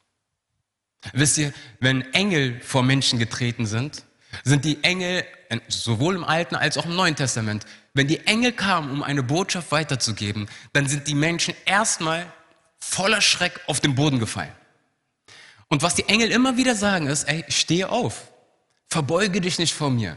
Wisst 1.12 1.38
ihr, 1.38 1.52
wenn 1.81 2.02
Engel 2.12 2.61
vor 2.61 2.83
Menschen 2.83 3.19
getreten 3.19 3.64
sind, 3.66 4.05
sind 4.45 4.64
die 4.64 4.83
Engel 4.83 5.25
sowohl 5.69 6.16
im 6.16 6.25
Alten 6.25 6.57
als 6.57 6.76
auch 6.76 6.87
im 6.87 6.97
Neuen 6.97 7.14
Testament 7.14 7.64
wenn 7.97 8.09
die 8.09 8.26
Engel 8.26 8.53
kamen, 8.53 8.91
um 8.91 9.03
eine 9.03 9.23
Botschaft 9.23 9.73
weiterzugeben, 9.73 10.49
dann 10.73 10.87
sind 10.87 11.09
die 11.09 11.15
Menschen 11.15 11.55
erstmal 11.65 12.31
voller 12.79 13.21
Schreck 13.21 13.61
auf 13.67 13.81
den 13.81 13.95
Boden 13.95 14.19
gefallen. 14.19 14.53
Und 15.69 15.83
was 15.83 15.95
die 15.95 16.09
Engel 16.09 16.31
immer 16.31 16.57
wieder 16.57 16.75
sagen 16.75 17.07
ist, 17.07 17.25
ey, 17.25 17.45
stehe 17.49 17.88
auf, 17.88 18.31
verbeuge 18.87 19.41
dich 19.41 19.59
nicht 19.59 19.75
vor 19.75 19.91
mir. 19.91 20.17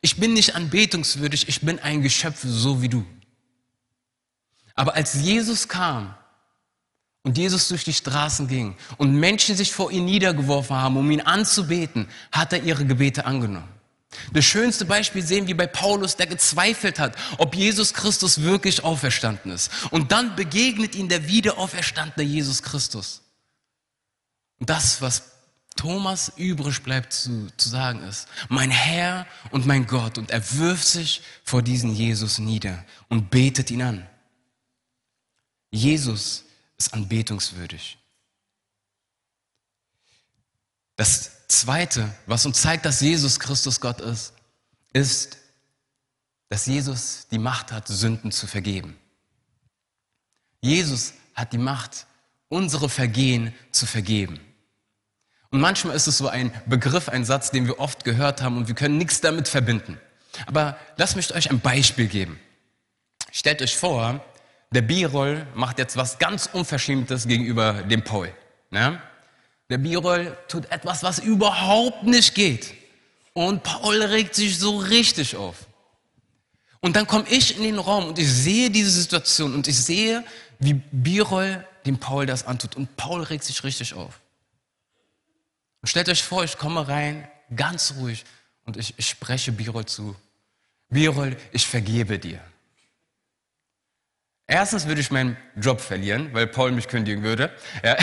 Ich 0.00 0.16
bin 0.16 0.32
nicht 0.32 0.56
anbetungswürdig, 0.56 1.48
ich 1.48 1.60
bin 1.60 1.78
ein 1.78 2.02
Geschöpf 2.02 2.40
so 2.42 2.82
wie 2.82 2.88
du. 2.88 3.04
Aber 4.74 4.94
als 4.94 5.14
Jesus 5.14 5.68
kam 5.68 6.14
und 7.24 7.36
Jesus 7.36 7.68
durch 7.68 7.84
die 7.84 7.92
Straßen 7.92 8.48
ging 8.48 8.76
und 8.96 9.12
Menschen 9.12 9.54
sich 9.54 9.72
vor 9.72 9.90
ihn 9.90 10.04
niedergeworfen 10.04 10.76
haben, 10.76 10.96
um 10.96 11.10
ihn 11.10 11.20
anzubeten, 11.20 12.08
hat 12.32 12.52
er 12.52 12.62
ihre 12.62 12.86
Gebete 12.86 13.26
angenommen. 13.26 13.77
Das 14.32 14.44
schönste 14.44 14.84
Beispiel 14.84 15.22
sehen 15.22 15.46
wir 15.46 15.56
bei 15.56 15.66
Paulus, 15.66 16.16
der 16.16 16.26
gezweifelt 16.26 16.98
hat, 16.98 17.16
ob 17.36 17.54
Jesus 17.54 17.92
Christus 17.92 18.42
wirklich 18.42 18.82
auferstanden 18.82 19.52
ist. 19.52 19.70
Und 19.90 20.12
dann 20.12 20.34
begegnet 20.34 20.94
ihn 20.94 21.08
der 21.08 21.28
wiederauferstandene 21.28 22.24
Jesus 22.24 22.62
Christus. 22.62 23.22
Und 24.58 24.70
das, 24.70 25.02
was 25.02 25.24
Thomas 25.76 26.32
übrig 26.36 26.82
bleibt 26.82 27.12
zu, 27.12 27.48
zu 27.56 27.68
sagen 27.68 28.02
ist, 28.02 28.26
mein 28.48 28.70
Herr 28.70 29.26
und 29.50 29.66
mein 29.66 29.86
Gott. 29.86 30.18
Und 30.18 30.30
er 30.30 30.42
wirft 30.58 30.88
sich 30.88 31.22
vor 31.44 31.62
diesen 31.62 31.94
Jesus 31.94 32.38
nieder 32.38 32.84
und 33.08 33.30
betet 33.30 33.70
ihn 33.70 33.82
an. 33.82 34.06
Jesus 35.70 36.44
ist 36.78 36.94
anbetungswürdig. 36.94 37.98
Das 40.98 41.46
Zweite, 41.46 42.12
was 42.26 42.44
uns 42.44 42.60
zeigt, 42.60 42.84
dass 42.84 43.00
Jesus 43.00 43.38
Christus 43.38 43.80
Gott 43.80 44.00
ist, 44.00 44.32
ist, 44.92 45.38
dass 46.48 46.66
Jesus 46.66 47.28
die 47.30 47.38
Macht 47.38 47.70
hat, 47.70 47.86
Sünden 47.86 48.32
zu 48.32 48.48
vergeben. 48.48 48.98
Jesus 50.60 51.14
hat 51.34 51.52
die 51.52 51.58
Macht, 51.58 52.06
unsere 52.48 52.88
Vergehen 52.88 53.54
zu 53.70 53.86
vergeben. 53.86 54.40
Und 55.50 55.60
manchmal 55.60 55.94
ist 55.94 56.08
es 56.08 56.18
so 56.18 56.26
ein 56.26 56.52
Begriff, 56.66 57.08
ein 57.08 57.24
Satz, 57.24 57.52
den 57.52 57.68
wir 57.68 57.78
oft 57.78 58.02
gehört 58.02 58.42
haben 58.42 58.56
und 58.56 58.66
wir 58.66 58.74
können 58.74 58.98
nichts 58.98 59.20
damit 59.20 59.46
verbinden. 59.46 60.00
Aber 60.46 60.76
lasst 60.96 61.14
mich 61.14 61.32
euch 61.32 61.48
ein 61.48 61.60
Beispiel 61.60 62.08
geben. 62.08 62.40
Stellt 63.30 63.62
euch 63.62 63.76
vor, 63.76 64.20
der 64.72 64.82
Birol 64.82 65.46
macht 65.54 65.78
jetzt 65.78 65.96
was 65.96 66.18
ganz 66.18 66.50
Unverschämtes 66.52 67.28
gegenüber 67.28 67.84
dem 67.84 68.02
Paul. 68.02 68.34
Ne? 68.70 69.00
Der 69.70 69.78
Birol 69.78 70.36
tut 70.48 70.70
etwas, 70.70 71.02
was 71.02 71.18
überhaupt 71.18 72.04
nicht 72.04 72.34
geht. 72.34 72.74
Und 73.34 73.62
Paul 73.62 74.02
regt 74.02 74.34
sich 74.34 74.58
so 74.58 74.78
richtig 74.78 75.36
auf. 75.36 75.66
Und 76.80 76.96
dann 76.96 77.06
komme 77.06 77.28
ich 77.28 77.56
in 77.56 77.62
den 77.62 77.78
Raum 77.78 78.06
und 78.06 78.18
ich 78.18 78.32
sehe 78.32 78.70
diese 78.70 78.90
Situation 78.90 79.54
und 79.54 79.66
ich 79.68 79.76
sehe, 79.76 80.24
wie 80.58 80.74
Birol 80.74 81.66
dem 81.86 81.98
Paul 81.98 82.26
das 82.26 82.46
antut. 82.46 82.76
Und 82.76 82.96
Paul 82.96 83.22
regt 83.22 83.44
sich 83.44 83.62
richtig 83.64 83.94
auf. 83.94 84.20
Und 85.80 85.88
stellt 85.88 86.08
euch 86.08 86.22
vor, 86.22 86.44
ich 86.44 86.56
komme 86.56 86.86
rein, 86.86 87.28
ganz 87.54 87.94
ruhig, 87.98 88.24
und 88.68 88.76
ich, 88.76 88.92
ich 88.98 89.08
spreche 89.08 89.50
Birol 89.50 89.86
zu. 89.86 90.14
Birol, 90.90 91.38
ich 91.52 91.66
vergebe 91.66 92.18
dir. 92.18 92.38
Erstens 94.50 94.86
würde 94.86 95.02
ich 95.02 95.10
meinen 95.10 95.36
Job 95.56 95.78
verlieren, 95.78 96.30
weil 96.32 96.46
Paul 96.46 96.72
mich 96.72 96.88
kündigen 96.88 97.22
würde. 97.22 97.52
Ja. 97.84 97.98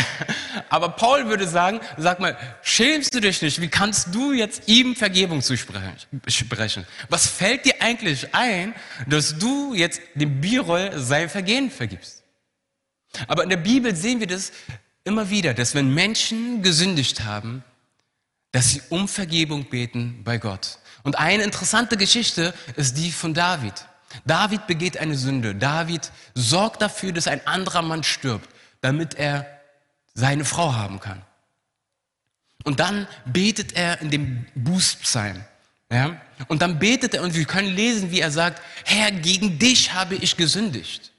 Aber 0.69 0.89
Paul 0.89 1.27
würde 1.27 1.47
sagen, 1.47 1.79
sag 1.97 2.19
mal, 2.19 2.37
schämst 2.61 3.15
du 3.15 3.19
dich 3.19 3.41
nicht? 3.41 3.59
Wie 3.61 3.67
kannst 3.67 4.13
du 4.13 4.31
jetzt 4.31 4.67
ihm 4.67 4.95
Vergebung 4.95 5.41
zusprechen? 5.41 6.85
Was 7.09 7.25
fällt 7.25 7.65
dir 7.65 7.81
eigentlich 7.81 8.35
ein, 8.35 8.75
dass 9.07 9.39
du 9.39 9.73
jetzt 9.73 9.99
dem 10.13 10.39
Birol 10.39 10.91
sein 10.95 11.29
Vergehen 11.29 11.71
vergibst? 11.71 12.21
Aber 13.27 13.41
in 13.41 13.49
der 13.49 13.57
Bibel 13.57 13.95
sehen 13.95 14.19
wir 14.19 14.27
das 14.27 14.51
immer 15.03 15.31
wieder, 15.31 15.55
dass 15.55 15.73
wenn 15.73 15.95
Menschen 15.95 16.61
gesündigt 16.61 17.23
haben, 17.23 17.63
dass 18.51 18.69
sie 18.69 18.83
um 18.89 19.07
Vergebung 19.07 19.65
beten 19.65 20.21
bei 20.23 20.37
Gott. 20.37 20.77
Und 21.01 21.17
eine 21.17 21.41
interessante 21.41 21.97
Geschichte 21.97 22.53
ist 22.75 22.97
die 22.97 23.11
von 23.11 23.33
David. 23.33 23.73
David 24.25 24.67
begeht 24.67 24.97
eine 24.97 25.15
Sünde. 25.15 25.55
David 25.55 26.11
sorgt 26.33 26.81
dafür, 26.81 27.11
dass 27.11 27.27
ein 27.27 27.45
anderer 27.45 27.81
Mann 27.81 28.03
stirbt, 28.03 28.49
damit 28.81 29.15
er 29.15 29.45
seine 30.13 30.45
Frau 30.45 30.73
haben 30.73 30.99
kann. 30.99 31.21
Und 32.63 32.79
dann 32.79 33.07
betet 33.25 33.73
er 33.73 34.01
in 34.01 34.09
dem 34.09 34.45
Bußpsalm. 34.55 35.43
Ja? 35.91 36.19
Und 36.47 36.61
dann 36.61 36.79
betet 36.79 37.13
er 37.13 37.21
und 37.21 37.35
wir 37.35 37.45
können 37.45 37.73
lesen, 37.73 38.11
wie 38.11 38.19
er 38.19 38.31
sagt, 38.31 38.61
Herr, 38.85 39.11
gegen 39.11 39.59
dich 39.59 39.93
habe 39.93 40.15
ich 40.15 40.35
gesündigt. 40.35 41.11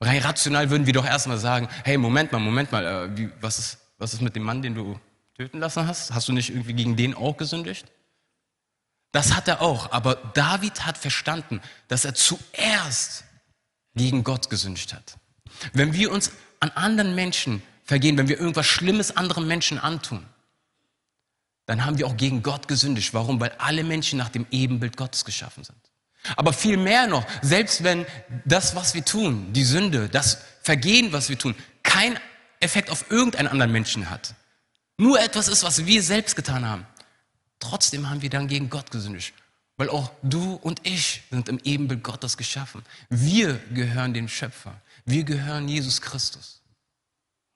Rein 0.00 0.20
rational 0.20 0.70
würden 0.70 0.86
wir 0.86 0.92
doch 0.92 1.06
erstmal 1.06 1.38
sagen, 1.38 1.68
hey, 1.84 1.96
Moment 1.96 2.32
mal, 2.32 2.38
Moment 2.38 2.72
mal, 2.72 2.84
äh, 2.84 3.16
wie, 3.16 3.30
was, 3.40 3.58
ist, 3.58 3.78
was 3.98 4.14
ist 4.14 4.20
mit 4.20 4.34
dem 4.34 4.42
Mann, 4.42 4.62
den 4.62 4.74
du 4.74 4.98
töten 5.36 5.58
lassen 5.58 5.86
hast? 5.86 6.12
Hast 6.12 6.28
du 6.28 6.32
nicht 6.32 6.50
irgendwie 6.50 6.72
gegen 6.72 6.96
den 6.96 7.14
auch 7.14 7.36
gesündigt? 7.36 7.86
Das 9.12 9.34
hat 9.34 9.46
er 9.46 9.60
auch. 9.60 9.92
Aber 9.92 10.16
David 10.34 10.86
hat 10.86 10.98
verstanden, 10.98 11.60
dass 11.88 12.04
er 12.04 12.14
zuerst 12.14 13.24
gegen 13.94 14.24
Gott 14.24 14.50
gesündigt 14.50 14.94
hat. 14.94 15.16
Wenn 15.74 15.92
wir 15.92 16.10
uns 16.10 16.32
an 16.60 16.70
anderen 16.70 17.14
Menschen 17.14 17.62
vergehen, 17.84 18.16
wenn 18.16 18.28
wir 18.28 18.38
irgendwas 18.38 18.66
Schlimmes 18.66 19.16
anderen 19.16 19.46
Menschen 19.46 19.78
antun, 19.78 20.26
dann 21.66 21.84
haben 21.84 21.98
wir 21.98 22.06
auch 22.06 22.16
gegen 22.16 22.42
Gott 22.42 22.68
gesündigt. 22.68 23.14
Warum? 23.14 23.38
Weil 23.38 23.52
alle 23.58 23.84
Menschen 23.84 24.18
nach 24.18 24.30
dem 24.30 24.46
Ebenbild 24.50 24.96
Gottes 24.96 25.24
geschaffen 25.24 25.62
sind. 25.62 25.78
Aber 26.36 26.52
viel 26.52 26.76
mehr 26.76 27.06
noch, 27.06 27.26
selbst 27.42 27.82
wenn 27.82 28.06
das, 28.44 28.76
was 28.76 28.94
wir 28.94 29.04
tun, 29.04 29.52
die 29.52 29.64
Sünde, 29.64 30.08
das 30.08 30.38
Vergehen, 30.62 31.12
was 31.12 31.28
wir 31.28 31.38
tun, 31.38 31.54
kein 31.82 32.18
Effekt 32.60 32.90
auf 32.90 33.10
irgendeinen 33.10 33.48
anderen 33.48 33.72
Menschen 33.72 34.08
hat, 34.08 34.34
nur 34.96 35.20
etwas 35.20 35.48
ist, 35.48 35.64
was 35.64 35.84
wir 35.84 36.02
selbst 36.02 36.36
getan 36.36 36.66
haben, 36.66 36.86
Trotzdem 37.62 38.10
haben 38.10 38.22
wir 38.22 38.30
dann 38.30 38.48
gegen 38.48 38.68
Gott 38.70 38.90
gesündigt. 38.90 39.34
Weil 39.76 39.88
auch 39.88 40.10
du 40.22 40.54
und 40.54 40.84
ich 40.84 41.22
sind 41.30 41.48
im 41.48 41.60
Ebenbild 41.62 42.02
Gottes 42.02 42.36
geschaffen. 42.36 42.82
Wir 43.08 43.54
gehören 43.72 44.12
dem 44.14 44.26
Schöpfer. 44.26 44.80
Wir 45.04 45.22
gehören 45.22 45.68
Jesus 45.68 46.00
Christus. 46.00 46.60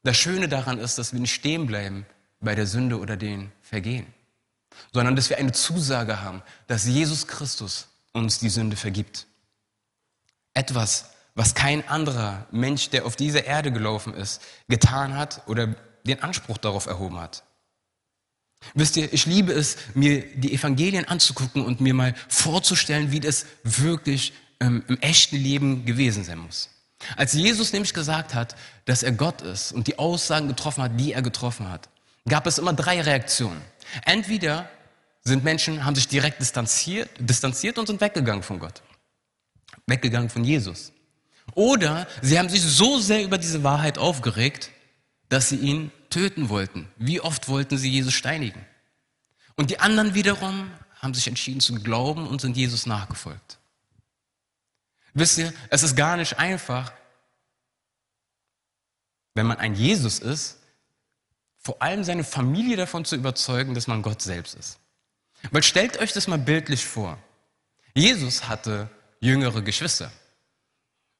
Das 0.04 0.16
Schöne 0.16 0.48
daran 0.48 0.78
ist, 0.78 0.96
dass 0.98 1.12
wir 1.12 1.18
nicht 1.18 1.34
stehen 1.34 1.66
bleiben 1.66 2.06
bei 2.38 2.54
der 2.54 2.68
Sünde 2.68 3.00
oder 3.00 3.16
den 3.16 3.50
Vergehen, 3.62 4.06
sondern 4.92 5.16
dass 5.16 5.28
wir 5.28 5.38
eine 5.38 5.50
Zusage 5.50 6.22
haben, 6.22 6.40
dass 6.68 6.86
Jesus 6.86 7.26
Christus 7.26 7.88
uns 8.12 8.38
die 8.38 8.48
Sünde 8.48 8.76
vergibt. 8.76 9.26
Etwas, 10.54 11.10
was 11.34 11.56
kein 11.56 11.86
anderer 11.88 12.46
Mensch, 12.52 12.90
der 12.90 13.06
auf 13.06 13.16
dieser 13.16 13.44
Erde 13.44 13.72
gelaufen 13.72 14.14
ist, 14.14 14.40
getan 14.68 15.16
hat 15.16 15.42
oder 15.48 15.74
den 16.04 16.22
Anspruch 16.22 16.58
darauf 16.58 16.86
erhoben 16.86 17.18
hat. 17.18 17.42
Wisst 18.74 18.96
ihr, 18.96 19.12
ich 19.12 19.26
liebe 19.26 19.52
es, 19.52 19.76
mir 19.94 20.24
die 20.34 20.52
Evangelien 20.52 21.06
anzugucken 21.06 21.64
und 21.64 21.80
mir 21.80 21.94
mal 21.94 22.14
vorzustellen, 22.28 23.12
wie 23.12 23.20
das 23.20 23.46
wirklich 23.62 24.32
ähm, 24.60 24.82
im 24.88 24.98
echten 25.00 25.36
Leben 25.36 25.84
gewesen 25.84 26.24
sein 26.24 26.38
muss. 26.38 26.70
Als 27.16 27.34
Jesus 27.34 27.72
nämlich 27.72 27.94
gesagt 27.94 28.34
hat, 28.34 28.56
dass 28.86 29.02
er 29.02 29.12
Gott 29.12 29.42
ist 29.42 29.72
und 29.72 29.86
die 29.86 29.98
Aussagen 29.98 30.48
getroffen 30.48 30.82
hat, 30.82 30.98
die 30.98 31.12
er 31.12 31.22
getroffen 31.22 31.68
hat, 31.68 31.88
gab 32.28 32.46
es 32.46 32.58
immer 32.58 32.72
drei 32.72 33.00
Reaktionen. 33.00 33.60
Entweder 34.04 34.68
sind 35.22 35.44
Menschen, 35.44 35.84
haben 35.84 35.94
sich 35.94 36.08
direkt 36.08 36.40
distanziert, 36.40 37.10
distanziert 37.18 37.78
und 37.78 37.86
sind 37.86 38.00
weggegangen 38.00 38.42
von 38.42 38.58
Gott. 38.58 38.82
Weggegangen 39.86 40.30
von 40.30 40.44
Jesus. 40.44 40.92
Oder 41.54 42.06
sie 42.22 42.38
haben 42.38 42.48
sich 42.48 42.62
so 42.62 42.98
sehr 42.98 43.22
über 43.22 43.38
diese 43.38 43.62
Wahrheit 43.62 43.98
aufgeregt, 43.98 44.70
dass 45.28 45.48
sie 45.48 45.56
ihn 45.56 45.92
töten 46.16 46.48
wollten. 46.48 46.88
Wie 46.96 47.20
oft 47.20 47.46
wollten 47.46 47.76
sie 47.76 47.90
Jesus 47.90 48.14
steinigen? 48.14 48.64
Und 49.54 49.68
die 49.68 49.80
anderen 49.80 50.14
wiederum 50.14 50.70
haben 51.02 51.12
sich 51.12 51.28
entschieden 51.28 51.60
zu 51.60 51.74
glauben 51.74 52.26
und 52.26 52.40
sind 52.40 52.56
Jesus 52.56 52.86
nachgefolgt. 52.86 53.58
Wisst 55.12 55.36
ihr, 55.36 55.52
es 55.68 55.82
ist 55.82 55.94
gar 55.94 56.16
nicht 56.16 56.38
einfach, 56.38 56.90
wenn 59.34 59.44
man 59.44 59.58
ein 59.58 59.74
Jesus 59.74 60.18
ist, 60.18 60.58
vor 61.58 61.82
allem 61.82 62.02
seine 62.02 62.24
Familie 62.24 62.78
davon 62.78 63.04
zu 63.04 63.14
überzeugen, 63.14 63.74
dass 63.74 63.86
man 63.86 64.00
Gott 64.00 64.22
selbst 64.22 64.54
ist. 64.54 64.78
Weil 65.50 65.62
stellt 65.62 65.98
euch 65.98 66.14
das 66.14 66.28
mal 66.28 66.38
bildlich 66.38 66.86
vor. 66.86 67.18
Jesus 67.92 68.48
hatte 68.48 68.88
jüngere 69.20 69.60
Geschwister. 69.60 70.10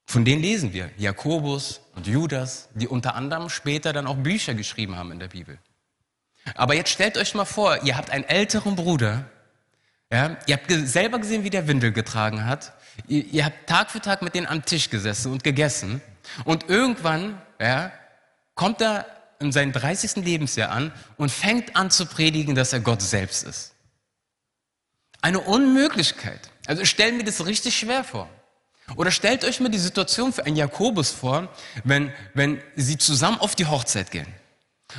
Von 0.06 0.24
denen 0.24 0.40
lesen 0.40 0.72
wir 0.72 0.90
Jakobus 0.96 1.80
und 1.96 2.06
Judas, 2.06 2.68
die 2.74 2.86
unter 2.86 3.16
anderem 3.16 3.48
später 3.48 3.92
dann 3.92 4.06
auch 4.06 4.16
Bücher 4.16 4.54
geschrieben 4.54 4.96
haben 4.96 5.10
in 5.10 5.18
der 5.18 5.28
Bibel. 5.28 5.58
Aber 6.54 6.74
jetzt 6.74 6.90
stellt 6.90 7.18
euch 7.18 7.34
mal 7.34 7.44
vor, 7.44 7.82
ihr 7.82 7.96
habt 7.96 8.10
einen 8.10 8.24
älteren 8.24 8.76
Bruder, 8.76 9.28
ja, 10.12 10.36
ihr 10.46 10.56
habt 10.56 10.70
selber 10.70 11.18
gesehen, 11.18 11.42
wie 11.42 11.50
der 11.50 11.66
Windel 11.66 11.90
getragen 11.90 12.44
hat, 12.44 12.72
ihr, 13.08 13.24
ihr 13.24 13.44
habt 13.44 13.66
Tag 13.66 13.90
für 13.90 14.00
Tag 14.00 14.22
mit 14.22 14.36
denen 14.36 14.46
am 14.46 14.64
Tisch 14.64 14.90
gesessen 14.90 15.32
und 15.32 15.42
gegessen 15.42 16.00
und 16.44 16.68
irgendwann 16.68 17.42
ja, 17.60 17.90
kommt 18.54 18.80
er 18.80 19.06
in 19.40 19.50
seinem 19.50 19.72
30. 19.72 20.24
Lebensjahr 20.24 20.70
an 20.70 20.92
und 21.16 21.32
fängt 21.32 21.74
an 21.74 21.90
zu 21.90 22.06
predigen, 22.06 22.54
dass 22.54 22.72
er 22.72 22.80
Gott 22.80 23.02
selbst 23.02 23.42
ist. 23.42 23.74
Eine 25.20 25.40
Unmöglichkeit. 25.40 26.50
Also 26.66 26.82
ich 26.82 26.90
stelle 26.90 27.12
mir 27.12 27.24
das 27.24 27.44
richtig 27.44 27.76
schwer 27.76 28.04
vor. 28.04 28.30
Oder 28.94 29.10
stellt 29.10 29.44
euch 29.44 29.58
mal 29.58 29.68
die 29.68 29.78
Situation 29.78 30.32
für 30.32 30.46
einen 30.46 30.56
Jakobus 30.56 31.10
vor, 31.10 31.48
wenn, 31.82 32.12
wenn 32.34 32.62
sie 32.76 32.98
zusammen 32.98 33.38
auf 33.40 33.56
die 33.56 33.66
Hochzeit 33.66 34.10
gehen. 34.12 34.32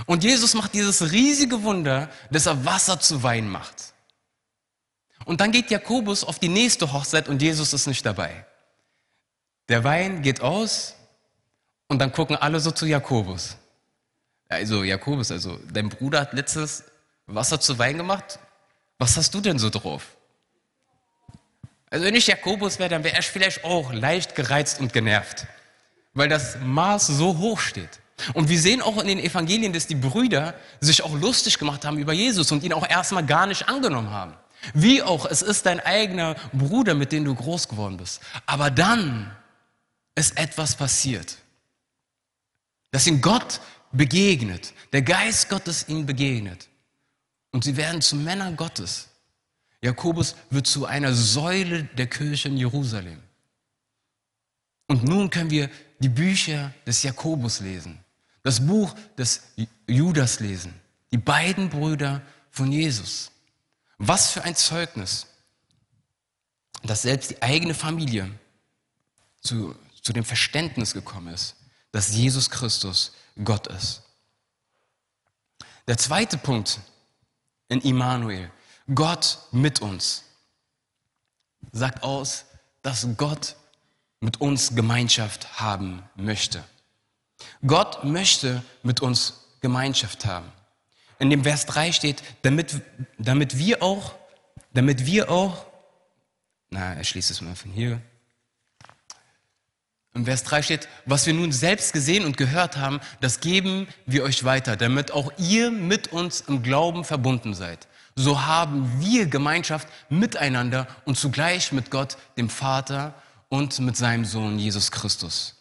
Und 0.05 0.23
Jesus 0.23 0.53
macht 0.53 0.73
dieses 0.73 1.11
riesige 1.11 1.63
Wunder, 1.63 2.09
dass 2.29 2.45
er 2.45 2.65
Wasser 2.65 2.99
zu 2.99 3.23
Wein 3.23 3.49
macht. 3.49 3.93
Und 5.25 5.39
dann 5.39 5.51
geht 5.51 5.71
Jakobus 5.71 6.23
auf 6.23 6.39
die 6.39 6.49
nächste 6.49 6.91
Hochzeit 6.91 7.29
und 7.29 7.41
Jesus 7.41 7.73
ist 7.73 7.87
nicht 7.87 8.05
dabei. 8.05 8.45
Der 9.69 9.83
Wein 9.83 10.21
geht 10.21 10.41
aus 10.41 10.95
und 11.87 11.99
dann 11.99 12.11
gucken 12.11 12.35
alle 12.35 12.59
so 12.59 12.71
zu 12.71 12.85
Jakobus. 12.85 13.57
Also 14.49 14.83
Jakobus, 14.83 15.31
also 15.31 15.59
dein 15.71 15.89
Bruder 15.89 16.21
hat 16.21 16.33
letztes 16.33 16.83
Wasser 17.25 17.59
zu 17.59 17.79
Wein 17.79 17.97
gemacht. 17.97 18.39
Was 18.97 19.17
hast 19.17 19.33
du 19.33 19.41
denn 19.41 19.59
so 19.59 19.69
drauf? 19.69 20.16
Also 21.89 22.05
wenn 22.05 22.15
ich 22.15 22.27
Jakobus 22.27 22.79
wäre, 22.79 22.89
dann 22.89 23.03
wäre 23.03 23.19
ich 23.19 23.27
vielleicht 23.27 23.63
auch 23.63 23.93
leicht 23.93 24.35
gereizt 24.35 24.79
und 24.79 24.91
genervt, 24.91 25.47
weil 26.13 26.27
das 26.27 26.57
Maß 26.61 27.07
so 27.07 27.37
hoch 27.37 27.59
steht. 27.59 27.99
Und 28.33 28.49
wir 28.49 28.59
sehen 28.59 28.81
auch 28.81 28.97
in 28.97 29.07
den 29.07 29.19
Evangelien, 29.19 29.73
dass 29.73 29.87
die 29.87 29.95
Brüder 29.95 30.55
sich 30.81 31.03
auch 31.03 31.13
lustig 31.13 31.59
gemacht 31.59 31.85
haben 31.85 31.97
über 31.97 32.13
Jesus 32.13 32.51
und 32.51 32.63
ihn 32.63 32.73
auch 32.73 32.87
erstmal 32.87 33.25
gar 33.25 33.45
nicht 33.45 33.69
angenommen 33.69 34.09
haben. 34.09 34.33
Wie 34.73 35.03
auch, 35.03 35.25
es 35.25 35.41
ist 35.41 35.65
dein 35.65 35.79
eigener 35.79 36.35
Bruder, 36.51 36.95
mit 36.95 37.11
dem 37.11 37.25
du 37.25 37.35
groß 37.35 37.67
geworden 37.67 37.97
bist. 37.97 38.21
Aber 38.45 38.71
dann 38.71 39.31
ist 40.15 40.37
etwas 40.37 40.75
passiert, 40.75 41.37
dass 42.91 43.05
ihm 43.05 43.21
Gott 43.21 43.61
begegnet, 43.91 44.73
der 44.93 45.03
Geist 45.03 45.49
Gottes 45.49 45.87
ihm 45.87 46.05
begegnet. 46.05 46.67
Und 47.51 47.63
sie 47.63 47.77
werden 47.77 48.01
zu 48.01 48.15
Männern 48.15 48.55
Gottes. 48.55 49.06
Jakobus 49.81 50.35
wird 50.49 50.67
zu 50.67 50.85
einer 50.85 51.13
Säule 51.13 51.83
der 51.83 52.07
Kirche 52.07 52.47
in 52.49 52.57
Jerusalem. 52.57 53.21
Und 54.87 55.03
nun 55.03 55.29
können 55.29 55.49
wir 55.49 55.69
die 55.99 56.09
Bücher 56.09 56.73
des 56.85 57.03
Jakobus 57.03 57.59
lesen, 57.59 57.99
das 58.43 58.65
Buch 58.65 58.95
des 59.17 59.41
Judas 59.87 60.39
lesen, 60.39 60.73
die 61.11 61.17
beiden 61.17 61.69
Brüder 61.69 62.21
von 62.51 62.71
Jesus. 62.71 63.31
Was 63.97 64.31
für 64.31 64.43
ein 64.43 64.55
Zeugnis, 64.55 65.27
dass 66.83 67.01
selbst 67.01 67.31
die 67.31 67.41
eigene 67.41 67.73
Familie 67.73 68.31
zu, 69.41 69.75
zu 70.01 70.13
dem 70.13 70.23
Verständnis 70.23 70.93
gekommen 70.93 71.33
ist, 71.33 71.55
dass 71.91 72.15
Jesus 72.15 72.49
Christus 72.49 73.13
Gott 73.43 73.67
ist. 73.67 74.03
Der 75.87 75.97
zweite 75.97 76.37
Punkt 76.37 76.79
in 77.69 77.81
Immanuel, 77.81 78.51
Gott 78.93 79.39
mit 79.51 79.81
uns, 79.81 80.23
sagt 81.71 82.03
aus, 82.03 82.45
dass 82.81 83.07
Gott 83.17 83.55
mit 84.19 84.39
uns 84.39 84.75
Gemeinschaft 84.75 85.59
haben 85.59 86.03
möchte. 86.15 86.63
Gott 87.65 88.03
möchte 88.03 88.63
mit 88.83 89.01
uns 89.01 89.45
Gemeinschaft 89.61 90.25
haben. 90.25 90.51
In 91.19 91.29
dem 91.29 91.43
Vers 91.43 91.65
3 91.65 91.91
steht, 91.91 92.23
damit, 92.43 92.81
damit 93.17 93.57
wir 93.57 93.83
auch, 93.83 94.15
damit 94.73 95.05
wir 95.05 95.29
auch, 95.29 95.65
na, 96.69 96.93
er 96.93 97.03
schließt 97.03 97.31
es 97.31 97.41
mal 97.41 97.55
von 97.55 97.71
hier. 97.71 98.01
Im 100.13 100.25
Vers 100.25 100.43
3 100.43 100.61
steht, 100.61 100.87
was 101.05 101.25
wir 101.25 101.33
nun 101.33 101.51
selbst 101.51 101.93
gesehen 101.93 102.25
und 102.25 102.37
gehört 102.37 102.77
haben, 102.77 102.99
das 103.21 103.39
geben 103.39 103.87
wir 104.05 104.23
euch 104.23 104.43
weiter, 104.43 104.75
damit 104.75 105.11
auch 105.11 105.31
ihr 105.37 105.71
mit 105.71 106.11
uns 106.11 106.41
im 106.41 106.63
Glauben 106.63 107.03
verbunden 107.03 107.53
seid. 107.53 107.87
So 108.19 108.47
haben 108.47 108.99
wir 108.99 109.27
Gemeinschaft 109.27 109.87
miteinander 110.09 110.87
und 111.05 111.19
zugleich 111.19 111.71
mit 111.71 111.91
Gott, 111.91 112.17
dem 112.35 112.49
Vater 112.49 113.13
und 113.47 113.79
mit 113.79 113.95
seinem 113.95 114.25
Sohn 114.25 114.57
Jesus 114.57 114.89
Christus. 114.91 115.53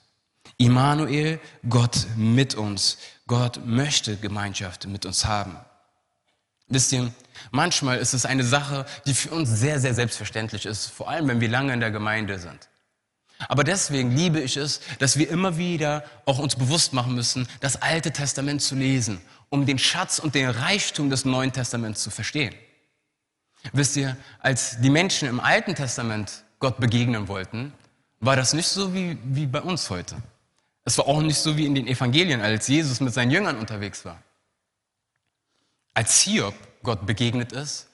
Immanuel, 0.57 1.39
Gott 1.69 2.07
mit 2.17 2.55
uns. 2.55 2.97
Gott 3.27 3.61
möchte 3.67 4.17
Gemeinschaft 4.17 4.87
mit 4.87 5.05
uns 5.05 5.27
haben. 5.27 5.59
Wisst 6.69 6.93
ihr, 6.93 7.13
manchmal 7.51 7.99
ist 7.99 8.15
es 8.15 8.25
eine 8.25 8.43
Sache, 8.43 8.87
die 9.05 9.13
für 9.13 9.33
uns 9.33 9.51
sehr, 9.51 9.79
sehr 9.79 9.93
selbstverständlich 9.93 10.65
ist, 10.65 10.87
vor 10.87 11.11
allem 11.11 11.29
wenn 11.29 11.43
wir 11.43 11.51
lange 11.51 11.75
in 11.75 11.81
der 11.81 11.91
Gemeinde 11.91 12.39
sind. 12.39 12.71
Aber 13.39 13.65
deswegen 13.65 14.17
liebe 14.17 14.41
ich 14.41 14.57
es, 14.57 14.81
dass 14.99 15.19
wir 15.19 15.29
immer 15.29 15.59
wieder 15.59 16.05
auch 16.25 16.39
uns 16.39 16.57
bewusst 16.57 16.93
machen 16.93 17.15
müssen, 17.15 17.47
das 17.61 17.83
Alte 17.83 18.11
Testament 18.11 18.63
zu 18.63 18.75
lesen, 18.75 19.21
um 19.51 19.67
den 19.67 19.79
Schatz 19.79 20.19
und 20.19 20.35
den 20.35 20.49
Reichtum 20.49 21.11
des 21.11 21.25
Neuen 21.25 21.53
Testaments 21.53 22.03
zu 22.03 22.11
verstehen. 22.11 22.55
Wisst 23.73 23.97
ihr, 23.97 24.17
als 24.41 24.81
die 24.81 24.91
Menschen 24.91 25.29
im 25.29 25.41
Alten 25.41 25.75
Testament 25.75 26.45
Gott 26.59 26.79
begegnen 26.79 27.29
wollten, 27.29 27.73
war 28.21 28.37
das 28.37 28.55
nicht 28.55 28.69
so 28.69 28.95
wie, 28.95 29.19
wie 29.25 29.47
bei 29.47 29.61
uns 29.61 29.91
heute. 29.91 30.17
Es 30.85 30.97
war 30.99 31.07
auch 31.07 31.21
nicht 31.21 31.39
so 31.39 31.57
wie 31.57 31.67
in 31.67 31.75
den 31.75 31.87
Evangelien, 31.87 32.41
als 32.41 32.69
Jesus 32.69 33.01
mit 33.01 33.13
seinen 33.13 33.31
Jüngern 33.31 33.59
unterwegs 33.59 34.05
war. 34.05 34.23
Als 35.95 36.21
Hiob 36.21 36.55
Gott 36.83 37.07
begegnet 37.07 37.53
ist, 37.53 37.89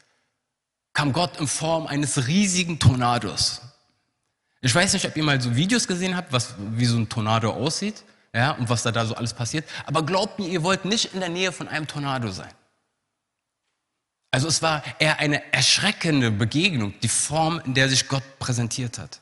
kam 0.92 1.12
Gott 1.12 1.38
in 1.38 1.49
Form 1.49 1.87
eines 1.87 2.26
riesigen 2.26 2.78
Tornados. 2.78 3.62
Ich 4.64 4.75
weiß 4.75 4.92
nicht, 4.92 5.04
ob 5.04 5.16
ihr 5.16 5.25
mal 5.25 5.40
so 5.40 5.54
Videos 5.54 5.88
gesehen 5.88 6.16
habt, 6.16 6.33
was, 6.33 6.54
wie 6.57 6.87
so 6.87 6.97
ein 6.97 7.09
Tornado 7.09 7.50
aussieht, 7.50 8.04
ja, 8.33 8.52
und 8.52 8.69
was 8.69 8.85
da, 8.85 8.92
da 8.92 9.04
so 9.04 9.14
alles 9.14 9.35
passiert. 9.35 9.69
Aber 9.87 10.07
glaubt 10.07 10.38
mir, 10.38 10.49
ihr 10.49 10.62
wollt 10.62 10.85
nicht 10.85 11.12
in 11.12 11.21
der 11.21 11.28
Nähe 11.28 11.50
von 11.50 11.66
einem 11.69 11.87
Tornado 11.87 12.31
sein. 12.31 12.52
Also 14.31 14.49
es 14.49 14.62
war 14.62 14.83
eher 15.00 15.19
eine 15.19 15.52
erschreckende 15.52 16.31
Begegnung, 16.31 16.95
die 17.02 17.09
Form, 17.09 17.61
in 17.66 17.75
der 17.75 17.88
sich 17.88 18.09
Gott 18.09 18.23
präsentiert 18.38 18.99
hat. 18.99 19.21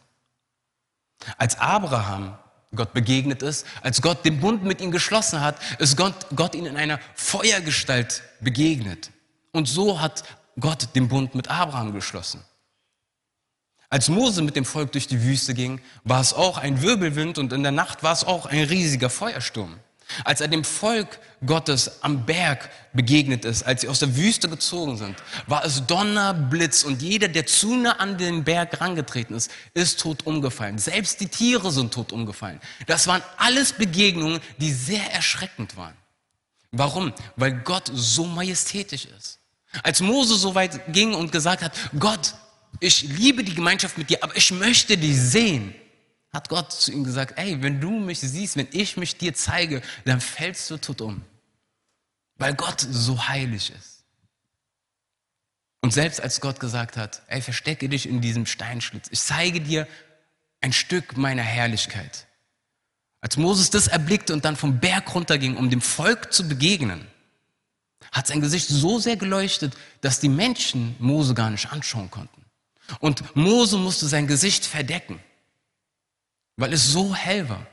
Als 1.38 1.58
Abraham 1.58 2.38
Gott 2.76 2.92
begegnet 2.92 3.42
ist, 3.42 3.66
als 3.82 4.00
Gott 4.00 4.24
den 4.24 4.38
Bund 4.40 4.62
mit 4.62 4.80
ihm 4.80 4.92
geschlossen 4.92 5.40
hat, 5.40 5.56
ist 5.80 5.96
Gott, 5.96 6.14
Gott 6.36 6.54
ihn 6.54 6.66
in 6.66 6.76
einer 6.76 7.00
Feuergestalt 7.14 8.22
begegnet. 8.40 9.10
Und 9.52 9.66
so 9.66 10.00
hat 10.00 10.22
Gott 10.60 10.94
den 10.94 11.08
Bund 11.08 11.34
mit 11.34 11.48
Abraham 11.48 11.92
geschlossen. 11.92 12.44
Als 13.92 14.08
Mose 14.08 14.42
mit 14.42 14.54
dem 14.54 14.64
Volk 14.64 14.92
durch 14.92 15.08
die 15.08 15.24
Wüste 15.24 15.52
ging, 15.52 15.80
war 16.04 16.20
es 16.20 16.32
auch 16.32 16.58
ein 16.58 16.80
Wirbelwind 16.80 17.38
und 17.38 17.52
in 17.52 17.64
der 17.64 17.72
Nacht 17.72 18.04
war 18.04 18.12
es 18.12 18.22
auch 18.22 18.46
ein 18.46 18.62
riesiger 18.62 19.10
Feuersturm. 19.10 19.80
Als 20.24 20.40
er 20.40 20.48
dem 20.48 20.62
Volk 20.62 21.18
Gottes 21.44 22.02
am 22.02 22.24
Berg 22.24 22.70
begegnet 22.92 23.44
ist, 23.44 23.64
als 23.64 23.80
sie 23.80 23.88
aus 23.88 23.98
der 23.98 24.16
Wüste 24.16 24.48
gezogen 24.48 24.96
sind, 24.96 25.16
war 25.46 25.64
es 25.64 25.86
Donner, 25.86 26.34
Blitz 26.34 26.84
und 26.84 27.02
jeder, 27.02 27.26
der 27.26 27.46
zu 27.46 27.74
nah 27.74 27.92
an 27.92 28.16
den 28.16 28.44
Berg 28.44 28.72
herangetreten 28.72 29.34
ist, 29.34 29.50
ist 29.74 30.00
tot 30.00 30.24
umgefallen. 30.24 30.78
Selbst 30.78 31.20
die 31.20 31.28
Tiere 31.28 31.72
sind 31.72 31.92
tot 31.92 32.12
umgefallen. 32.12 32.60
Das 32.86 33.08
waren 33.08 33.22
alles 33.38 33.72
Begegnungen, 33.72 34.40
die 34.58 34.72
sehr 34.72 35.12
erschreckend 35.12 35.76
waren. 35.76 35.94
Warum? 36.70 37.12
Weil 37.34 37.52
Gott 37.52 37.90
so 37.92 38.24
majestätisch 38.24 39.06
ist. 39.06 39.38
Als 39.82 40.00
Mose 40.00 40.36
so 40.36 40.54
weit 40.54 40.92
ging 40.92 41.14
und 41.14 41.32
gesagt 41.32 41.62
hat, 41.62 41.72
Gott, 41.98 42.34
ich 42.78 43.02
liebe 43.02 43.42
die 43.42 43.54
Gemeinschaft 43.54 43.98
mit 43.98 44.10
dir, 44.10 44.22
aber 44.22 44.36
ich 44.36 44.50
möchte 44.52 44.96
dich 44.96 45.16
sehen, 45.16 45.74
hat 46.32 46.48
Gott 46.48 46.72
zu 46.72 46.92
ihm 46.92 47.02
gesagt, 47.02 47.38
ey, 47.38 47.60
wenn 47.62 47.80
du 47.80 47.90
mich 47.90 48.20
siehst, 48.20 48.56
wenn 48.56 48.68
ich 48.70 48.96
mich 48.96 49.16
dir 49.16 49.34
zeige, 49.34 49.82
dann 50.04 50.20
fällst 50.20 50.70
du 50.70 50.76
tot 50.76 51.00
um. 51.00 51.22
Weil 52.36 52.54
Gott 52.54 52.80
so 52.80 53.28
heilig 53.28 53.70
ist. 53.70 54.04
Und 55.82 55.92
selbst 55.92 56.20
als 56.20 56.40
Gott 56.40 56.60
gesagt 56.60 56.96
hat, 56.96 57.22
ey, 57.26 57.40
verstecke 57.40 57.88
dich 57.88 58.06
in 58.06 58.20
diesem 58.20 58.46
Steinschlitz, 58.46 59.08
ich 59.10 59.20
zeige 59.20 59.60
dir 59.60 59.88
ein 60.60 60.72
Stück 60.72 61.16
meiner 61.16 61.42
Herrlichkeit. 61.42 62.26
Als 63.20 63.36
Moses 63.36 63.70
das 63.70 63.88
erblickte 63.88 64.32
und 64.32 64.44
dann 64.44 64.56
vom 64.56 64.78
Berg 64.78 65.14
runterging, 65.14 65.56
um 65.56 65.68
dem 65.68 65.80
Volk 65.80 66.32
zu 66.32 66.48
begegnen, 66.48 67.06
hat 68.12 68.26
sein 68.26 68.40
Gesicht 68.40 68.68
so 68.68 68.98
sehr 68.98 69.16
geleuchtet, 69.16 69.76
dass 70.00 70.20
die 70.20 70.28
Menschen 70.28 70.96
Mose 70.98 71.34
gar 71.34 71.50
nicht 71.50 71.70
anschauen 71.70 72.10
konnten. 72.10 72.39
Und 72.98 73.36
Mose 73.36 73.76
musste 73.78 74.06
sein 74.08 74.26
Gesicht 74.26 74.66
verdecken 74.66 75.20
weil 76.60 76.74
es 76.74 76.92
so 76.92 77.14
hell 77.14 77.48
war. 77.48 77.66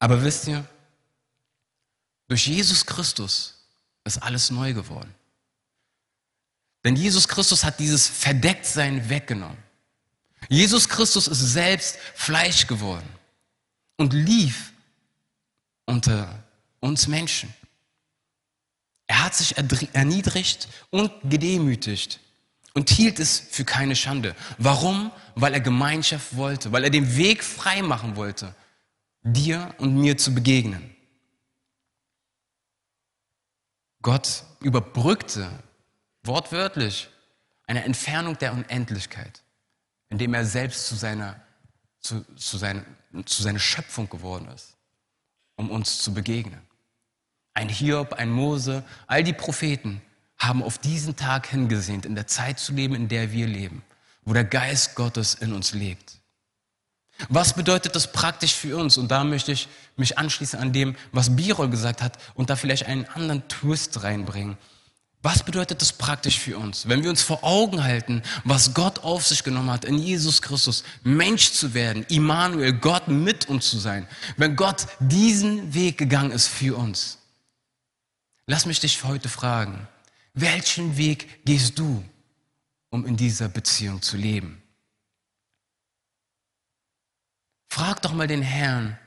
Aber 0.00 0.22
wisst 0.22 0.48
ihr, 0.48 0.66
durch 2.26 2.46
Jesus 2.46 2.84
Christus 2.84 3.54
ist 4.04 4.22
alles 4.22 4.50
neu 4.50 4.74
geworden. 4.74 5.14
Denn 6.84 6.96
Jesus 6.96 7.28
Christus 7.28 7.64
hat 7.64 7.78
dieses 7.78 8.08
Verdecktsein 8.08 9.08
weggenommen. 9.08 9.58
Jesus 10.48 10.88
Christus 10.88 11.28
ist 11.28 11.40
selbst 11.40 11.98
Fleisch 12.14 12.66
geworden 12.66 13.08
und 13.96 14.12
lief 14.12 14.72
unter 15.86 16.42
uns 16.80 17.06
Menschen. 17.06 17.52
Er 19.06 19.24
hat 19.24 19.34
sich 19.34 19.56
erniedrigt 19.56 20.68
und 20.90 21.12
gedemütigt 21.28 22.20
und 22.74 22.90
hielt 22.90 23.18
es 23.18 23.40
für 23.40 23.64
keine 23.64 23.96
Schande. 23.96 24.34
Warum? 24.58 25.10
Weil 25.34 25.54
er 25.54 25.60
Gemeinschaft 25.60 26.36
wollte, 26.36 26.72
weil 26.72 26.84
er 26.84 26.90
den 26.90 27.16
Weg 27.16 27.42
frei 27.42 27.82
machen 27.82 28.16
wollte, 28.16 28.54
dir 29.22 29.74
und 29.78 29.94
mir 29.94 30.16
zu 30.16 30.34
begegnen. 30.34 30.94
Gott 34.02 34.44
überbrückte 34.60 35.50
wortwörtlich 36.22 37.08
eine 37.66 37.84
Entfernung 37.84 38.38
der 38.38 38.52
Unendlichkeit, 38.52 39.42
indem 40.08 40.34
er 40.34 40.44
selbst 40.44 40.86
zu 40.86 40.94
seiner, 40.94 41.40
zu, 42.00 42.24
zu, 42.36 42.56
seiner, 42.56 42.84
zu 43.24 43.42
seiner 43.42 43.58
Schöpfung 43.58 44.08
geworden 44.08 44.48
ist, 44.48 44.76
um 45.56 45.70
uns 45.70 45.98
zu 45.98 46.14
begegnen. 46.14 46.60
Ein 47.54 47.68
Hiob, 47.68 48.14
ein 48.14 48.30
Mose, 48.30 48.84
all 49.06 49.24
die 49.24 49.32
Propheten 49.32 50.00
haben 50.38 50.62
auf 50.62 50.78
diesen 50.78 51.16
Tag 51.16 51.48
hingesehnt, 51.48 52.06
in 52.06 52.14
der 52.14 52.26
Zeit 52.26 52.58
zu 52.58 52.72
leben, 52.72 52.94
in 52.94 53.08
der 53.08 53.32
wir 53.32 53.46
leben, 53.46 53.82
wo 54.24 54.32
der 54.32 54.44
Geist 54.44 54.94
Gottes 54.94 55.34
in 55.34 55.52
uns 55.52 55.72
lebt. 55.72 56.18
Was 57.28 57.54
bedeutet 57.54 57.96
das 57.96 58.12
praktisch 58.12 58.54
für 58.54 58.76
uns? 58.76 58.96
Und 58.96 59.10
da 59.10 59.24
möchte 59.24 59.50
ich 59.50 59.68
mich 59.96 60.18
anschließen 60.18 60.58
an 60.58 60.72
dem, 60.72 60.94
was 61.10 61.34
Birol 61.34 61.68
gesagt 61.68 62.00
hat 62.00 62.16
und 62.34 62.48
da 62.48 62.56
vielleicht 62.56 62.86
einen 62.86 63.06
anderen 63.06 63.46
Twist 63.48 64.02
reinbringen. 64.04 64.56
Was 65.20 65.42
bedeutet 65.42 65.82
das 65.82 65.92
praktisch 65.92 66.38
für 66.38 66.56
uns? 66.56 66.88
Wenn 66.88 67.02
wir 67.02 67.10
uns 67.10 67.22
vor 67.22 67.42
Augen 67.42 67.82
halten, 67.82 68.22
was 68.44 68.72
Gott 68.72 69.00
auf 69.00 69.26
sich 69.26 69.42
genommen 69.42 69.70
hat, 69.70 69.84
in 69.84 69.98
Jesus 69.98 70.42
Christus 70.42 70.84
Mensch 71.02 71.50
zu 71.50 71.74
werden, 71.74 72.06
Immanuel, 72.08 72.72
Gott 72.72 73.08
mit 73.08 73.48
uns 73.48 73.68
zu 73.68 73.78
sein. 73.78 74.06
Wenn 74.36 74.54
Gott 74.54 74.86
diesen 75.00 75.74
Weg 75.74 75.98
gegangen 75.98 76.30
ist 76.30 76.46
für 76.46 76.76
uns. 76.76 77.18
Lass 78.46 78.64
mich 78.64 78.78
dich 78.78 79.02
heute 79.02 79.28
fragen, 79.28 79.88
welchen 80.40 80.96
Weg 80.96 81.44
gehst 81.44 81.78
du, 81.78 82.04
um 82.90 83.06
in 83.06 83.16
dieser 83.16 83.48
Beziehung 83.48 84.02
zu 84.02 84.16
leben? 84.16 84.62
Frag 87.68 88.02
doch 88.02 88.12
mal 88.12 88.26
den 88.26 88.42
Herrn. 88.42 88.98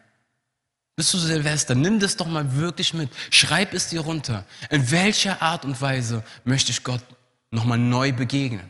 Bist 0.95 1.13
du 1.13 1.17
Silvester? 1.17 1.73
Nimm 1.73 1.99
das 1.99 2.15
doch 2.15 2.27
mal 2.27 2.55
wirklich 2.55 2.93
mit. 2.93 3.09
Schreib 3.31 3.73
es 3.73 3.89
dir 3.89 4.01
runter. 4.01 4.45
In 4.69 4.91
welcher 4.91 5.41
Art 5.41 5.65
und 5.65 5.81
Weise 5.81 6.23
möchte 6.43 6.71
ich 6.71 6.83
Gott 6.83 7.03
nochmal 7.49 7.79
neu 7.79 8.11
begegnen? 8.11 8.69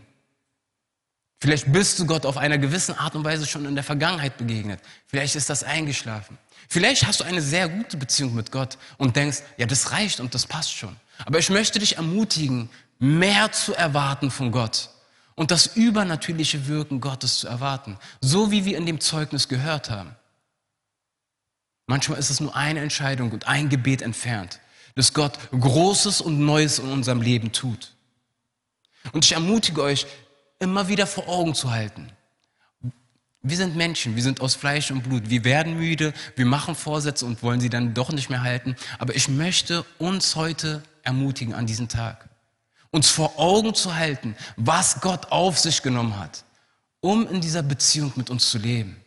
Vielleicht 1.41 1.71
bist 1.73 1.97
du 1.97 2.05
Gott 2.05 2.25
auf 2.25 2.37
einer 2.37 2.59
gewissen 2.59 2.95
Art 2.95 3.15
und 3.15 3.23
Weise 3.23 3.47
schon 3.47 3.65
in 3.65 3.73
der 3.73 3.83
Vergangenheit 3.83 4.37
begegnet. 4.37 4.79
Vielleicht 5.07 5.35
ist 5.35 5.49
das 5.49 5.63
eingeschlafen. 5.63 6.37
Vielleicht 6.69 7.05
hast 7.07 7.19
du 7.19 7.23
eine 7.23 7.41
sehr 7.41 7.67
gute 7.67 7.97
Beziehung 7.97 8.35
mit 8.35 8.51
Gott 8.51 8.77
und 8.97 9.15
denkst, 9.15 9.39
ja, 9.57 9.65
das 9.65 9.91
reicht 9.91 10.19
und 10.19 10.35
das 10.35 10.45
passt 10.45 10.71
schon. 10.71 10.95
Aber 11.25 11.39
ich 11.39 11.49
möchte 11.49 11.79
dich 11.79 11.97
ermutigen, 11.97 12.69
mehr 12.99 13.51
zu 13.51 13.73
erwarten 13.73 14.31
von 14.31 14.51
Gott 14.51 14.89
und 15.35 15.51
das 15.51 15.75
übernatürliche 15.75 16.67
Wirken 16.67 17.01
Gottes 17.01 17.39
zu 17.39 17.47
erwarten, 17.47 17.97
so 18.21 18.51
wie 18.51 18.65
wir 18.65 18.77
in 18.77 18.85
dem 18.85 18.99
Zeugnis 18.99 19.47
gehört 19.47 19.89
haben. 19.89 20.15
Manchmal 21.87 22.19
ist 22.19 22.29
es 22.29 22.39
nur 22.39 22.55
eine 22.55 22.79
Entscheidung 22.79 23.31
und 23.31 23.47
ein 23.47 23.69
Gebet 23.69 24.01
entfernt, 24.01 24.59
dass 24.95 25.13
Gott 25.13 25.37
Großes 25.51 26.21
und 26.21 26.39
Neues 26.39 26.79
in 26.79 26.91
unserem 26.91 27.21
Leben 27.21 27.51
tut. 27.51 27.93
Und 29.13 29.25
ich 29.25 29.31
ermutige 29.31 29.81
euch, 29.81 30.05
immer 30.59 30.87
wieder 30.87 31.07
vor 31.07 31.27
Augen 31.27 31.55
zu 31.55 31.71
halten. 31.71 32.11
Wir 33.43 33.57
sind 33.57 33.75
Menschen, 33.75 34.15
wir 34.15 34.21
sind 34.21 34.39
aus 34.39 34.53
Fleisch 34.53 34.91
und 34.91 35.01
Blut. 35.01 35.29
Wir 35.29 35.43
werden 35.43 35.77
müde, 35.77 36.13
wir 36.35 36.45
machen 36.45 36.75
Vorsätze 36.75 37.25
und 37.25 37.41
wollen 37.41 37.59
sie 37.59 37.69
dann 37.69 37.93
doch 37.93 38.11
nicht 38.11 38.29
mehr 38.29 38.43
halten. 38.43 38.75
Aber 38.99 39.15
ich 39.15 39.29
möchte 39.29 39.83
uns 39.97 40.35
heute 40.35 40.83
ermutigen 41.01 41.55
an 41.55 41.65
diesem 41.65 41.87
Tag, 41.87 42.29
uns 42.91 43.09
vor 43.09 43.39
Augen 43.39 43.73
zu 43.73 43.95
halten, 43.95 44.35
was 44.57 45.01
Gott 45.01 45.31
auf 45.31 45.57
sich 45.57 45.81
genommen 45.81 46.19
hat, 46.19 46.43
um 46.99 47.27
in 47.27 47.41
dieser 47.41 47.63
Beziehung 47.63 48.13
mit 48.15 48.29
uns 48.29 48.51
zu 48.51 48.59
leben. 48.59 48.97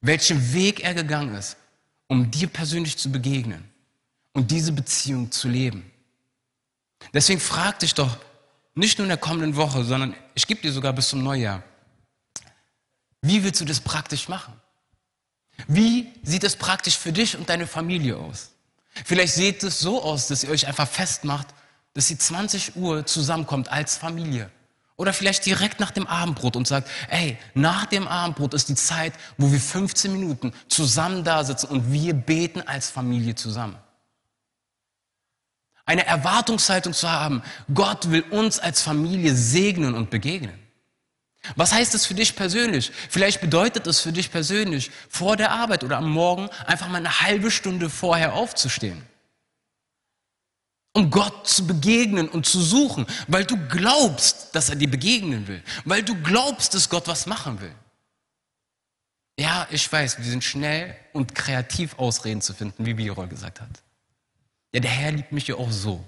Welchen 0.00 0.52
Weg 0.52 0.84
er 0.84 0.94
gegangen 0.94 1.34
ist, 1.34 1.56
um 2.06 2.30
dir 2.30 2.46
persönlich 2.46 2.96
zu 2.96 3.10
begegnen 3.10 3.64
und 4.32 4.52
diese 4.52 4.70
Beziehung 4.70 5.32
zu 5.32 5.48
leben. 5.48 5.90
Deswegen 7.12 7.40
frag 7.40 7.80
dich 7.80 7.94
doch 7.94 8.16
nicht 8.76 8.98
nur 8.98 9.06
in 9.06 9.08
der 9.08 9.18
kommenden 9.18 9.56
Woche, 9.56 9.82
sondern 9.82 10.14
ich 10.34 10.46
gebe 10.46 10.60
dir 10.60 10.70
sogar 10.70 10.92
bis 10.92 11.08
zum 11.08 11.24
Neujahr. 11.24 11.64
Wie 13.26 13.42
willst 13.42 13.60
du 13.60 13.64
das 13.64 13.80
praktisch 13.80 14.28
machen? 14.28 14.52
Wie 15.66 16.12
sieht 16.22 16.44
es 16.44 16.54
praktisch 16.54 16.96
für 16.96 17.12
dich 17.12 17.36
und 17.36 17.48
deine 17.48 17.66
Familie 17.66 18.16
aus? 18.16 18.50
Vielleicht 19.04 19.34
sieht 19.34 19.62
es 19.64 19.80
so 19.80 20.02
aus, 20.02 20.28
dass 20.28 20.44
ihr 20.44 20.50
euch 20.50 20.66
einfach 20.66 20.88
festmacht, 20.88 21.48
dass 21.94 22.10
ihr 22.10 22.18
20 22.18 22.76
Uhr 22.76 23.04
zusammenkommt 23.04 23.70
als 23.70 23.96
Familie. 23.96 24.50
Oder 24.96 25.12
vielleicht 25.12 25.44
direkt 25.44 25.80
nach 25.80 25.90
dem 25.90 26.06
Abendbrot 26.06 26.56
und 26.56 26.68
sagt, 26.68 26.88
ey, 27.08 27.36
nach 27.54 27.84
dem 27.86 28.06
Abendbrot 28.06 28.54
ist 28.54 28.68
die 28.68 28.74
Zeit, 28.74 29.12
wo 29.36 29.50
wir 29.50 29.60
15 29.60 30.12
Minuten 30.12 30.52
zusammen 30.68 31.24
da 31.24 31.44
sitzen 31.44 31.66
und 31.66 31.92
wir 31.92 32.14
beten 32.14 32.62
als 32.62 32.90
Familie 32.90 33.34
zusammen. 33.34 33.76
Eine 35.84 36.06
Erwartungshaltung 36.06 36.92
zu 36.92 37.10
haben, 37.10 37.42
Gott 37.74 38.10
will 38.10 38.22
uns 38.30 38.58
als 38.58 38.82
Familie 38.82 39.34
segnen 39.34 39.94
und 39.94 40.10
begegnen. 40.10 40.65
Was 41.54 41.72
heißt 41.72 41.94
das 41.94 42.06
für 42.06 42.14
dich 42.14 42.34
persönlich? 42.34 42.90
Vielleicht 43.08 43.40
bedeutet 43.40 43.86
es 43.86 44.00
für 44.00 44.12
dich 44.12 44.30
persönlich, 44.30 44.90
vor 45.08 45.36
der 45.36 45.52
Arbeit 45.52 45.84
oder 45.84 45.98
am 45.98 46.10
Morgen 46.10 46.48
einfach 46.66 46.88
mal 46.88 46.98
eine 46.98 47.20
halbe 47.20 47.50
Stunde 47.50 47.88
vorher 47.88 48.34
aufzustehen. 48.34 49.02
Um 50.92 51.10
Gott 51.10 51.46
zu 51.46 51.66
begegnen 51.66 52.28
und 52.28 52.46
zu 52.46 52.60
suchen, 52.60 53.06
weil 53.28 53.44
du 53.44 53.56
glaubst, 53.68 54.54
dass 54.54 54.70
er 54.70 54.76
dir 54.76 54.90
begegnen 54.90 55.46
will, 55.46 55.62
weil 55.84 56.02
du 56.02 56.14
glaubst, 56.22 56.74
dass 56.74 56.88
Gott 56.88 57.06
was 57.06 57.26
machen 57.26 57.60
will. 57.60 57.74
Ja, 59.38 59.68
ich 59.70 59.90
weiß, 59.92 60.18
wir 60.18 60.24
sind 60.24 60.42
schnell 60.42 60.96
und 61.12 61.34
kreativ 61.34 61.98
Ausreden 61.98 62.40
zu 62.40 62.54
finden, 62.54 62.86
wie 62.86 62.94
Birol 62.94 63.28
gesagt 63.28 63.60
hat. 63.60 63.68
Ja, 64.72 64.80
der 64.80 64.90
Herr 64.90 65.12
liebt 65.12 65.32
mich 65.32 65.46
ja 65.46 65.56
auch 65.56 65.70
so. 65.70 66.02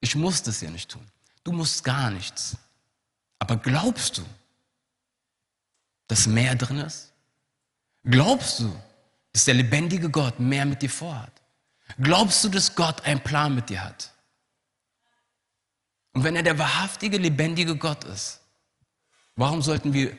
Ich 0.00 0.14
muss 0.14 0.42
das 0.42 0.60
ja 0.60 0.70
nicht 0.70 0.90
tun. 0.90 1.06
Du 1.44 1.52
musst 1.52 1.84
gar 1.84 2.10
nichts. 2.10 2.56
Aber 3.38 3.56
glaubst 3.56 4.18
du, 4.18 4.22
dass 6.08 6.26
mehr 6.26 6.54
drin 6.54 6.78
ist? 6.78 7.12
Glaubst 8.04 8.60
du, 8.60 8.74
dass 9.32 9.44
der 9.44 9.54
lebendige 9.54 10.10
Gott 10.10 10.40
mehr 10.40 10.64
mit 10.64 10.82
dir 10.82 10.90
vorhat? 10.90 11.32
Glaubst 12.00 12.42
du, 12.44 12.48
dass 12.48 12.74
Gott 12.74 13.02
einen 13.02 13.20
Plan 13.20 13.54
mit 13.54 13.68
dir 13.68 13.84
hat? 13.84 14.12
Und 16.12 16.24
wenn 16.24 16.36
er 16.36 16.42
der 16.42 16.58
wahrhaftige, 16.58 17.18
lebendige 17.18 17.76
Gott 17.76 18.04
ist, 18.04 18.40
warum 19.36 19.62
sollten 19.62 19.92
wir 19.92 20.16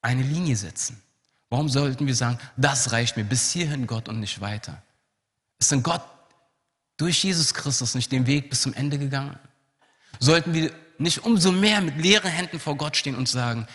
eine 0.00 0.22
Linie 0.22 0.56
setzen? 0.56 1.02
Warum 1.48 1.68
sollten 1.68 2.06
wir 2.06 2.14
sagen, 2.14 2.38
das 2.56 2.92
reicht 2.92 3.16
mir 3.16 3.24
bis 3.24 3.52
hierhin, 3.52 3.86
Gott, 3.86 4.08
und 4.08 4.20
nicht 4.20 4.40
weiter? 4.40 4.82
Ist 5.58 5.70
denn 5.70 5.82
Gott 5.82 6.02
durch 6.96 7.22
Jesus 7.22 7.54
Christus 7.54 7.94
nicht 7.94 8.10
den 8.10 8.26
Weg 8.26 8.50
bis 8.50 8.62
zum 8.62 8.74
Ende 8.74 8.98
gegangen? 8.98 9.38
Sollten 10.18 10.54
wir 10.54 10.72
nicht 11.00 11.24
umso 11.24 11.52
mehr 11.52 11.80
mit 11.80 11.98
leeren 11.98 12.30
Händen 12.30 12.58
vor 12.58 12.76
Gott 12.76 12.96
stehen 12.96 13.14
und 13.14 13.28
sagen, 13.28 13.66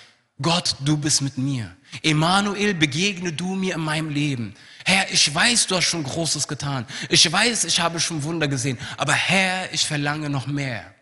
Gott, 0.41 0.75
du 0.79 0.97
bist 0.97 1.21
mit 1.21 1.37
mir. 1.37 1.75
Emanuel, 2.01 2.73
begegne 2.73 3.31
du 3.31 3.55
mir 3.55 3.75
in 3.75 3.81
meinem 3.81 4.09
Leben. 4.09 4.55
Herr, 4.85 5.11
ich 5.11 5.33
weiß, 5.33 5.67
du 5.67 5.75
hast 5.75 5.85
schon 5.85 6.03
Großes 6.03 6.47
getan. 6.47 6.87
Ich 7.09 7.31
weiß, 7.31 7.65
ich 7.65 7.79
habe 7.79 7.99
schon 7.99 8.23
Wunder 8.23 8.47
gesehen. 8.47 8.79
Aber 8.97 9.13
Herr, 9.13 9.71
ich 9.73 9.85
verlange 9.85 10.29
noch 10.29 10.47
mehr. 10.47 10.95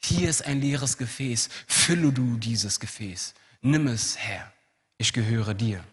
Hier 0.00 0.28
ist 0.28 0.44
ein 0.44 0.60
leeres 0.60 0.96
Gefäß. 0.96 1.48
Fülle 1.66 2.12
du 2.12 2.36
dieses 2.38 2.80
Gefäß. 2.80 3.34
Nimm 3.60 3.86
es, 3.86 4.16
Herr. 4.16 4.52
Ich 4.96 5.12
gehöre 5.12 5.54
dir. 5.54 5.84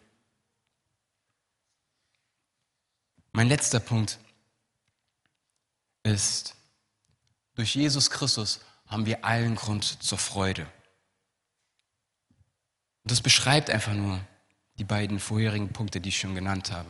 Mein 3.33 3.49
letzter 3.49 3.79
Punkt 3.79 4.17
ist, 6.03 6.55
durch 7.55 7.75
Jesus 7.75 8.09
Christus 8.09 8.61
haben 8.88 9.06
wir 9.06 9.26
allen 9.26 9.56
Grund 9.56 10.04
zur 10.04 10.17
Freude. 10.17 10.63
Und 13.04 13.12
das 13.12 13.21
beschreibt 13.21 13.69
einfach 13.69 13.93
nur 13.93 14.19
die 14.78 14.84
beiden 14.84 15.19
vorherigen 15.19 15.69
Punkte, 15.69 16.02
die 16.02 16.10
ich 16.10 16.19
schon 16.19 16.36
genannt 16.36 16.71
habe. 16.71 16.89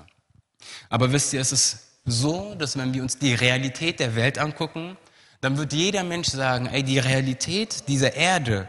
Aber 0.89 1.11
wisst 1.11 1.33
ihr, 1.33 1.41
es 1.41 1.51
ist 1.51 1.99
so, 2.05 2.55
dass 2.55 2.77
wenn 2.77 2.93
wir 2.93 3.01
uns 3.01 3.17
die 3.17 3.33
Realität 3.33 3.99
der 3.99 4.15
Welt 4.15 4.37
angucken, 4.37 4.97
dann 5.41 5.57
wird 5.57 5.73
jeder 5.73 6.03
Mensch 6.03 6.29
sagen, 6.29 6.67
ey, 6.67 6.83
die 6.83 6.99
Realität 6.99 7.87
dieser 7.87 8.13
Erde 8.13 8.67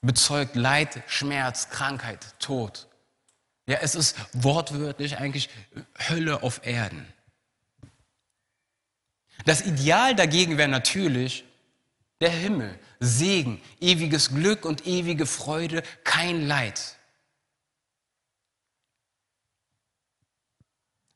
bezeugt 0.00 0.54
Leid, 0.56 1.02
Schmerz, 1.06 1.70
Krankheit, 1.70 2.38
Tod. 2.38 2.88
Ja, 3.66 3.78
es 3.82 3.94
ist 3.94 4.16
wortwörtlich 4.32 5.18
eigentlich 5.18 5.50
Hölle 6.08 6.42
auf 6.42 6.64
Erden. 6.64 7.06
Das 9.44 9.60
Ideal 9.60 10.14
dagegen 10.14 10.56
wäre 10.56 10.68
natürlich, 10.68 11.44
der 12.20 12.30
Himmel, 12.30 12.78
Segen, 13.00 13.60
ewiges 13.80 14.30
Glück 14.30 14.64
und 14.64 14.86
ewige 14.86 15.26
Freude, 15.26 15.82
kein 16.04 16.46
Leid. 16.46 16.96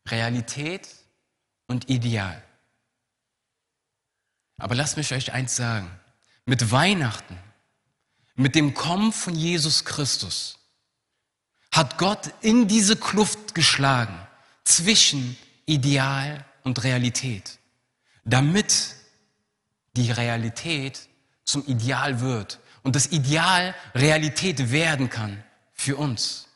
Realität 0.09 0.89
und 1.67 1.89
Ideal. 1.89 2.43
Aber 4.59 4.75
lasst 4.75 4.97
mich 4.97 5.13
euch 5.13 5.33
eins 5.33 5.57
sagen. 5.57 5.91
Mit 6.45 6.71
Weihnachten, 6.71 7.39
mit 8.35 8.55
dem 8.55 8.75
Kommen 8.75 9.13
von 9.13 9.35
Jesus 9.35 9.85
Christus, 9.85 10.59
hat 11.73 11.99
Gott 11.99 12.31
in 12.43 12.69
diese 12.69 12.97
Kluft 12.97 13.55
geschlagen 13.55 14.17
zwischen 14.65 15.37
Ideal 15.67 16.45
und 16.65 16.83
Realität, 16.85 17.59
damit 18.25 18.95
die 19.97 20.11
Realität 20.11 21.09
zum 21.45 21.67
Ideal 21.67 22.21
wird 22.21 22.61
und 22.83 22.97
das 22.97 23.13
Ideal 23.13 23.75
Realität 23.95 24.71
werden 24.71 25.11
kann 25.11 25.43
für 25.75 25.97
uns. 25.97 26.49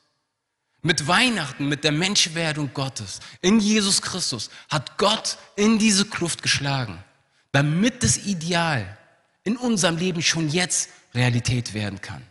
Mit 0.82 1.08
Weihnachten, 1.08 1.68
mit 1.68 1.82
der 1.82 1.92
Menschwerdung 1.92 2.70
Gottes, 2.72 3.20
in 3.40 3.58
Jesus 3.58 4.02
Christus, 4.02 4.50
hat 4.68 4.98
Gott 4.98 5.36
in 5.56 5.78
diese 5.78 6.04
Kluft 6.04 6.42
geschlagen, 6.42 7.02
damit 7.50 8.02
das 8.02 8.18
Ideal 8.18 8.96
in 9.42 9.56
unserem 9.56 9.96
Leben 9.96 10.22
schon 10.22 10.48
jetzt 10.48 10.90
Realität 11.14 11.74
werden 11.74 12.00
kann. 12.00 12.22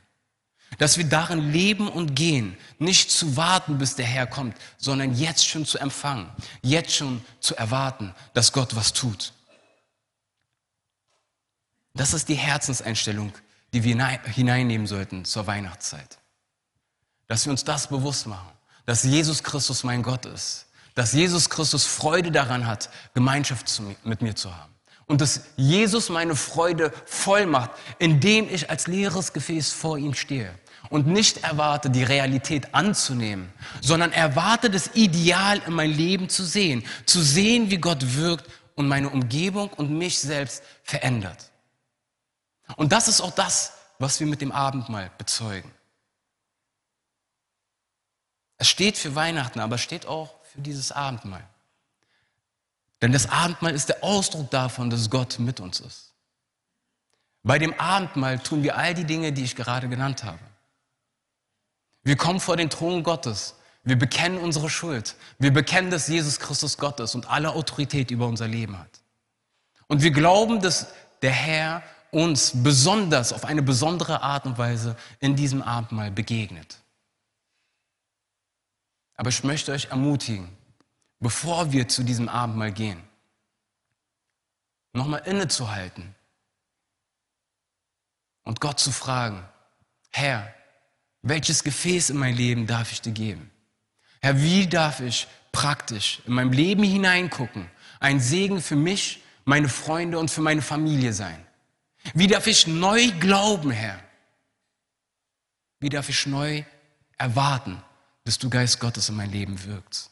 Dass 0.78 0.98
wir 0.98 1.06
darin 1.06 1.52
leben 1.52 1.88
und 1.88 2.16
gehen, 2.16 2.58
nicht 2.80 3.12
zu 3.12 3.38
warten, 3.38 3.78
bis 3.78 3.96
der 3.96 4.06
Herr 4.06 4.28
kommt, 4.28 4.58
sondern 4.78 5.16
jetzt 5.16 5.48
schon 5.48 5.66
zu 5.66 5.78
empfangen, 5.78 6.30
jetzt 6.62 6.94
schon 6.94 7.24
zu 7.40 7.56
erwarten, 7.56 8.14
dass 8.34 8.52
Gott 8.52 8.76
was 8.76 8.94
tut. 8.94 9.34
Das 11.96 12.14
ist 12.14 12.28
die 12.28 12.36
Herzenseinstellung, 12.36 13.32
die 13.74 13.84
wir 13.84 13.96
hineinnehmen 14.26 14.86
sollten 14.86 15.26
zur 15.26 15.48
Weihnachtszeit. 15.48 16.20
Dass 17.28 17.46
wir 17.46 17.52
uns 17.52 17.64
das 17.64 17.88
bewusst 17.88 18.28
machen, 18.28 18.52
dass 18.86 19.04
Jesus 19.04 19.44
Christus 19.44 19.84
mein 19.84 20.04
Gott 20.04 20.26
ist, 20.26 20.68
dass 20.94 21.14
Jesus 21.14 21.50
Christus 21.50 21.86
Freude 21.86 22.32
daran 22.32 22.68
hat, 22.68 22.90
Gemeinschaft 23.14 23.82
mit 24.04 24.22
mir 24.22 24.36
zu 24.36 24.56
haben. 24.56 24.74
Und 25.08 25.22
dass 25.22 25.42
Jesus 25.56 26.10
meine 26.10 26.36
Freude 26.36 26.92
voll 27.06 27.46
macht, 27.46 27.72
indem 28.00 28.50
ich 28.54 28.70
als 28.70 28.88
leeres 28.88 29.34
Gefäß 29.34 29.72
vor 29.72 29.98
ihm 29.98 30.14
stehe 30.14 30.54
und 30.90 31.08
nicht 31.08 31.44
erwarte, 31.44 31.90
die 31.90 32.04
Realität 32.04 32.74
anzunehmen, 32.74 33.52
sondern 33.82 34.12
erwarte, 34.12 34.70
das 34.70 34.92
Ideal 34.96 35.62
in 35.66 35.74
mein 35.74 35.92
Leben 35.92 36.28
zu 36.28 36.44
sehen, 36.44 36.84
zu 37.06 37.22
sehen, 37.22 37.70
wie 37.70 37.78
Gott 37.78 38.16
wirkt 38.16 38.50
und 38.76 38.88
meine 38.88 39.10
Umgebung 39.10 39.70
und 39.70 39.92
mich 39.92 40.20
selbst 40.20 40.64
verändert. 40.84 41.52
Und 42.76 42.92
das 42.92 43.08
ist 43.08 43.22
auch 43.22 43.32
das, 43.32 43.74
was 44.00 44.20
wir 44.20 44.28
mit 44.28 44.42
dem 44.42 44.52
Abendmahl 44.52 45.12
bezeugen. 45.18 45.72
Es 48.58 48.70
steht 48.70 48.98
für 48.98 49.16
Weihnachten, 49.16 49.60
aber 49.60 49.76
es 49.76 49.82
steht 49.82 50.06
auch 50.06 50.34
für 50.44 50.62
dieses 50.62 50.92
Abendmahl. 50.92 51.46
Denn 53.02 53.12
das 53.12 53.30
Abendmahl 53.30 53.74
ist 53.74 53.90
der 53.90 54.04
Ausdruck 54.04 54.50
davon, 54.50 54.90
dass 54.90 55.10
Gott 55.10 55.40
mit 55.40 55.60
uns 55.60 55.80
ist. 55.80 56.14
Bei 57.44 57.60
dem 57.60 57.80
Abendmahl 57.80 58.40
tun 58.40 58.64
wir 58.64 58.78
all 58.78 58.94
die 58.94 59.04
Dinge, 59.04 59.32
die 59.32 59.44
ich 59.44 59.56
gerade 59.56 59.88
genannt 59.88 60.24
habe. 60.24 60.40
Wir 62.04 62.16
kommen 62.16 62.40
vor 62.40 62.58
den 62.58 62.70
Thron 62.70 63.04
Gottes. 63.04 63.56
Wir 63.84 64.00
bekennen 64.00 64.40
unsere 64.40 64.70
Schuld. 64.70 65.16
Wir 65.38 65.54
bekennen, 65.54 65.92
dass 65.92 66.08
Jesus 66.08 66.40
Christus 66.40 66.78
Gott 66.78 67.00
ist 67.00 67.14
und 67.14 67.30
alle 67.30 67.52
Autorität 67.52 68.10
über 68.10 68.28
unser 68.28 68.48
Leben 68.48 68.80
hat. 68.80 69.02
Und 69.88 70.02
wir 70.02 70.12
glauben, 70.12 70.62
dass 70.62 70.88
der 71.22 71.32
Herr 71.32 71.84
uns 72.16 72.54
besonders 72.64 73.34
auf 73.34 73.44
eine 73.44 73.62
besondere 73.62 74.22
Art 74.22 74.46
und 74.46 74.58
Weise 74.58 74.96
in 75.20 75.36
diesem 75.36 75.62
Abendmahl 75.62 76.12
begegnet. 76.12 76.78
Aber 79.18 79.30
ich 79.30 79.44
möchte 79.44 79.74
euch 79.74 79.90
ermutigen, 79.90 80.48
bevor 81.20 81.74
wir 81.74 81.90
zu 81.90 82.04
diesem 82.04 82.30
Abendmahl 82.30 82.72
gehen, 82.72 83.04
nochmal 84.94 85.24
innezuhalten 85.26 86.16
und 88.44 88.62
Gott 88.62 88.80
zu 88.80 88.94
fragen, 88.94 89.44
Herr, 90.10 90.54
welches 91.22 91.66
Gefäß 91.66 92.12
in 92.12 92.18
mein 92.18 92.38
Leben 92.38 92.66
darf 92.66 92.94
ich 92.94 93.02
dir 93.02 93.12
geben? 93.12 93.52
Herr, 94.22 94.42
wie 94.42 94.68
darf 94.68 95.02
ich 95.02 95.28
praktisch 95.52 96.22
in 96.26 96.34
meinem 96.34 96.54
Leben 96.54 96.84
hineingucken, 96.84 97.70
ein 98.00 98.22
Segen 98.22 98.62
für 98.62 98.78
mich, 98.78 99.22
meine 99.44 99.68
Freunde 99.68 100.18
und 100.18 100.32
für 100.32 100.42
meine 100.42 100.62
Familie 100.62 101.12
sein? 101.12 101.46
Wie 102.14 102.28
darf 102.28 102.48
ich 102.48 102.68
neu 102.68 103.12
glauben, 103.20 103.72
Herr? 103.72 104.00
Wie 105.80 105.90
darf 105.90 106.10
ich 106.10 106.26
neu 106.26 106.64
erwarten, 107.18 107.82
dass 108.24 108.38
du 108.38 108.50
Geist 108.50 108.80
Gottes 108.80 109.10
in 109.10 109.16
mein 109.16 109.32
Leben 109.32 109.64
wirkst? 109.64 110.12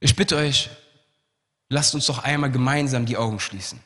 Ich 0.00 0.16
bitte 0.16 0.36
euch, 0.36 0.70
lasst 1.68 1.94
uns 1.94 2.06
doch 2.06 2.18
einmal 2.18 2.50
gemeinsam 2.50 3.06
die 3.06 3.16
Augen 3.16 3.38
schließen. 3.38 3.80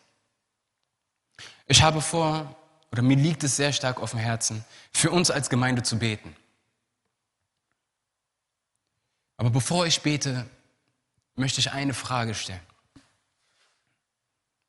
Ich 1.67 1.83
habe 1.83 2.01
vor, 2.01 2.57
oder 2.91 3.03
mir 3.03 3.17
liegt 3.17 3.45
es 3.45 3.57
sehr 3.57 3.73
stark 3.73 4.01
auf 4.01 4.13
dem 4.13 4.21
Herzen, 4.21 4.65
für 4.93 5.11
uns 5.11 5.31
als 5.31 5.51
Gemeinde 5.51 5.83
zu 5.83 5.99
beten. 5.99 6.35
Aber 9.37 9.51
bevor 9.51 9.87
ich 9.87 10.01
bete, 10.01 10.49
möchte 11.35 11.61
ich 11.61 11.73
eine 11.73 11.93
Frage 11.93 12.35
stellen. 12.35 12.61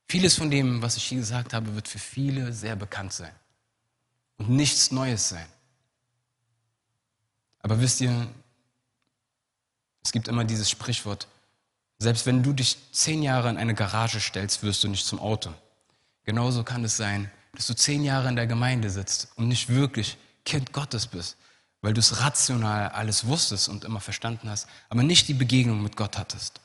Vieles 0.08 0.36
von 0.36 0.50
dem, 0.50 0.80
was 0.80 0.96
ich 0.96 1.04
hier 1.04 1.18
gesagt 1.18 1.52
habe, 1.52 1.74
wird 1.74 1.86
für 1.86 1.98
viele 1.98 2.52
sehr 2.52 2.76
bekannt 2.76 3.12
sein 3.12 3.32
und 4.38 4.48
nichts 4.48 4.90
Neues 4.90 5.28
sein. 5.28 5.46
Aber 7.60 7.80
wisst 7.80 8.00
ihr, 8.00 8.26
es 10.02 10.12
gibt 10.12 10.28
immer 10.28 10.44
dieses 10.44 10.70
Sprichwort, 10.70 11.28
selbst 11.98 12.24
wenn 12.24 12.42
du 12.42 12.54
dich 12.54 12.78
zehn 12.92 13.22
Jahre 13.22 13.50
in 13.50 13.58
eine 13.58 13.74
Garage 13.74 14.20
stellst, 14.20 14.62
wirst 14.62 14.82
du 14.84 14.88
nicht 14.88 15.04
zum 15.04 15.20
Auto. 15.20 15.52
Genauso 16.24 16.64
kann 16.64 16.84
es 16.84 16.96
sein, 16.96 17.30
dass 17.52 17.66
du 17.66 17.74
zehn 17.74 18.04
Jahre 18.04 18.28
in 18.28 18.36
der 18.36 18.46
Gemeinde 18.46 18.88
sitzt 18.88 19.28
und 19.36 19.48
nicht 19.48 19.68
wirklich 19.68 20.16
Kind 20.44 20.72
Gottes 20.72 21.06
bist, 21.06 21.36
weil 21.82 21.92
du 21.92 22.00
es 22.00 22.20
rational 22.20 22.88
alles 22.90 23.26
wusstest 23.26 23.68
und 23.68 23.84
immer 23.84 24.00
verstanden 24.00 24.48
hast, 24.48 24.68
aber 24.88 25.02
nicht 25.02 25.28
die 25.28 25.34
Begegnung 25.34 25.82
mit 25.82 25.96
Gott 25.96 26.16
hattest. 26.16 26.60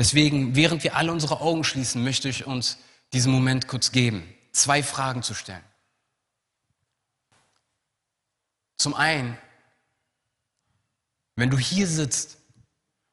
Deswegen, 0.00 0.56
während 0.56 0.82
wir 0.82 0.96
alle 0.96 1.12
unsere 1.12 1.42
Augen 1.42 1.62
schließen, 1.62 2.02
möchte 2.02 2.30
ich 2.30 2.46
uns 2.46 2.78
diesen 3.12 3.30
Moment 3.30 3.68
kurz 3.68 3.92
geben, 3.92 4.34
zwei 4.50 4.82
Fragen 4.82 5.22
zu 5.22 5.34
stellen. 5.34 5.62
Zum 8.78 8.94
einen, 8.94 9.36
wenn 11.36 11.50
du 11.50 11.58
hier 11.58 11.86
sitzt 11.86 12.38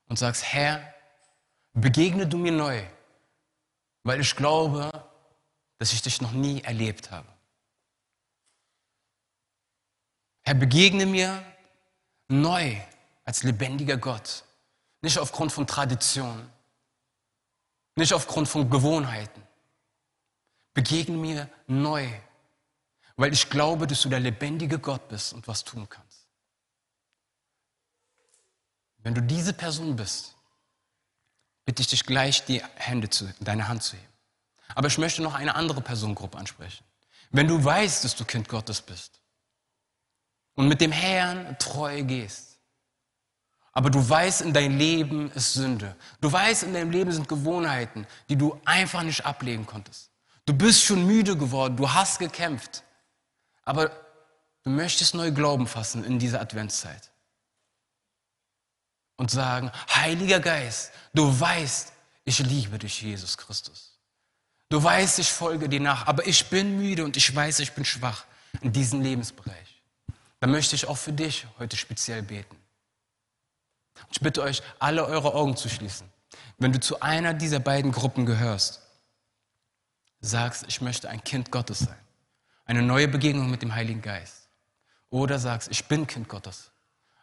und 0.08 0.18
sagst, 0.18 0.46
Herr, 0.46 0.82
begegne 1.74 2.26
du 2.26 2.38
mir 2.38 2.54
neu, 2.54 2.82
weil 4.04 4.22
ich 4.22 4.34
glaube, 4.38 4.90
dass 5.80 5.92
ich 5.92 6.02
dich 6.02 6.22
noch 6.22 6.32
nie 6.32 6.62
erlebt 6.62 7.12
habe. 7.12 7.28
Herr, 10.46 10.56
begegne 10.56 11.06
mir 11.06 11.44
neu 12.30 12.78
als 13.26 13.44
lebendiger 13.44 13.98
Gott, 13.98 14.46
nicht 15.02 15.20
aufgrund 15.20 15.52
von 15.52 15.68
Traditionen, 15.68 16.50
nicht 17.98 18.14
aufgrund 18.14 18.48
von 18.48 18.70
Gewohnheiten. 18.70 19.42
Begegne 20.74 21.18
mir 21.18 21.50
neu, 21.66 22.08
weil 23.16 23.34
ich 23.34 23.50
glaube, 23.50 23.88
dass 23.88 24.02
du 24.02 24.10
der 24.10 24.20
lebendige 24.20 24.78
Gott 24.78 25.08
bist 25.10 25.34
und 25.34 25.48
was 25.48 25.64
tun 25.64 25.90
kannst. 25.90 26.28
Wenn 29.00 29.16
du 29.16 29.22
diese 29.22 29.54
Person 29.54 29.96
bist, 29.96 30.36
bitte 31.66 31.82
ich 31.82 31.88
dich 31.88 32.06
gleich, 32.06 32.46
die 32.46 32.62
Hände 32.76 33.10
zu, 33.10 33.34
deine 33.40 33.68
Hand 33.68 33.84
zu 33.84 33.96
heben. 33.96 34.14
Aber 34.76 34.88
ich 34.88 34.98
möchte 34.98 35.24
noch 35.24 35.34
eine 35.34 35.56
andere 35.56 35.82
Personengruppe 35.82 36.38
ansprechen. 36.38 36.84
Wenn 37.32 37.48
du 37.48 37.64
weißt, 37.64 38.04
dass 38.04 38.16
du 38.16 38.26
Kind 38.26 38.48
Gottes 38.48 38.82
bist 38.82 39.20
und 40.56 40.68
mit 40.68 40.82
dem 40.82 40.92
Herrn 40.92 41.58
treu 41.58 42.04
gehst, 42.04 42.57
aber 43.78 43.92
du 43.92 44.10
weißt, 44.10 44.42
in 44.42 44.54
deinem 44.54 44.76
Leben 44.76 45.30
ist 45.34 45.54
Sünde. 45.54 45.96
Du 46.20 46.32
weißt, 46.32 46.64
in 46.64 46.74
deinem 46.74 46.90
Leben 46.90 47.12
sind 47.12 47.28
Gewohnheiten, 47.28 48.08
die 48.28 48.36
du 48.36 48.60
einfach 48.66 49.04
nicht 49.04 49.24
ablegen 49.24 49.68
konntest. 49.68 50.10
Du 50.48 50.54
bist 50.54 50.84
schon 50.84 51.06
müde 51.06 51.38
geworden, 51.38 51.78
du 51.78 51.94
hast 51.94 52.18
gekämpft. 52.18 52.82
Aber 53.66 53.92
du 54.64 54.72
möchtest 54.72 55.14
neu 55.14 55.32
Glauben 55.32 55.68
fassen 55.68 56.04
in 56.04 56.18
dieser 56.18 56.42
Adventszeit. 56.42 57.12
Und 59.16 59.30
sagen, 59.30 59.72
Heiliger 59.94 60.40
Geist, 60.40 60.92
du 61.14 61.40
weißt, 61.40 61.94
ich 62.26 62.40
liebe 62.40 62.80
dich, 62.80 63.04
Jesus 63.04 63.38
Christus. 63.38 64.00
Du 64.70 64.84
weißt, 64.84 65.20
ich 65.20 65.32
folge 65.32 65.70
dir 65.70 65.82
nach, 65.82 66.08
aber 66.08 66.26
ich 66.26 66.48
bin 66.48 66.78
müde 66.78 67.06
und 67.06 67.16
ich 67.16 67.36
weiß, 67.36 67.60
ich 67.60 67.74
bin 67.74 67.86
schwach 67.86 68.26
in 68.62 68.74
diesem 68.74 69.02
Lebensbereich. 69.02 69.84
Da 70.40 70.48
möchte 70.48 70.76
ich 70.76 70.88
auch 70.88 70.98
für 70.98 71.14
dich 71.14 71.46
heute 71.60 71.78
speziell 71.78 72.24
beten. 72.24 72.57
Ich 74.12 74.20
bitte 74.20 74.42
euch, 74.42 74.62
alle 74.80 75.06
eure 75.06 75.34
Augen 75.34 75.56
zu 75.56 75.70
schließen. 75.70 76.10
Wenn 76.58 76.72
du 76.72 76.80
zu 76.80 77.02
einer 77.02 77.34
dieser 77.34 77.60
beiden 77.60 77.92
Gruppen 77.92 78.26
gehörst, 78.26 78.82
sagst, 80.20 80.66
ich 80.68 80.82
möchte 80.82 81.10
ein 81.10 81.24
Kind 81.24 81.52
Gottes 81.52 81.80
sein, 81.80 81.98
eine 82.66 82.82
neue 82.82 83.08
Begegnung 83.08 83.50
mit 83.50 83.62
dem 83.62 83.74
Heiligen 83.74 84.02
Geist. 84.02 84.50
Oder 85.10 85.40
sagst, 85.40 85.70
ich 85.72 85.86
bin 85.86 86.06
Kind 86.06 86.28
Gottes, 86.28 86.72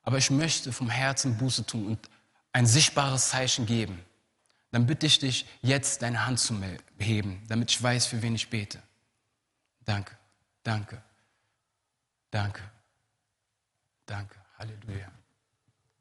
aber 0.03 0.19
ich 0.19 0.31
möchte 0.31 0.73
vom 0.73 0.89
Herzen 0.89 1.37
Buße 1.37 1.67
tun 1.67 1.87
und 1.87 2.11
ein 2.53 2.67
sichtbares 2.67 3.29
Zeichen 3.31 3.67
geben. 3.67 4.03
Dann 4.71 4.87
bitte 4.87 5.07
ich 5.07 5.19
dich, 5.19 5.47
jetzt 5.61 6.03
deine 6.03 6.27
Hand 6.27 6.41
zu 6.41 6.59
heben, 6.99 7.43
damit 7.49 7.71
ich 7.71 7.83
weiß, 7.83 8.07
für 8.07 8.23
wen 8.23 8.35
ich 8.35 8.49
bete. 8.49 8.83
Danke, 9.85 10.17
danke, 10.63 11.03
danke, 12.31 12.63
danke. 14.07 14.37
Halleluja. 14.59 15.24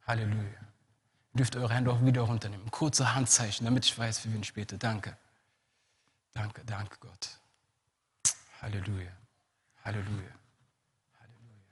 Halleluja. 0.05 0.43
Ihr 0.43 1.37
dürft 1.37 1.55
eure 1.55 1.73
Hände 1.73 1.91
auch 1.91 2.03
wieder 2.03 2.21
runternehmen. 2.21 2.69
Kurze 2.71 3.15
Handzeichen, 3.15 3.65
damit 3.65 3.85
ich 3.85 3.97
weiß, 3.97 4.19
für 4.19 4.33
wen 4.33 4.41
ich 4.41 4.53
bete. 4.53 4.77
Danke. 4.77 5.17
Danke, 6.33 6.63
danke 6.65 6.97
Gott. 6.99 7.39
Halleluja. 8.61 9.11
Halleluja. 9.83 10.31
Halleluja. 11.19 11.63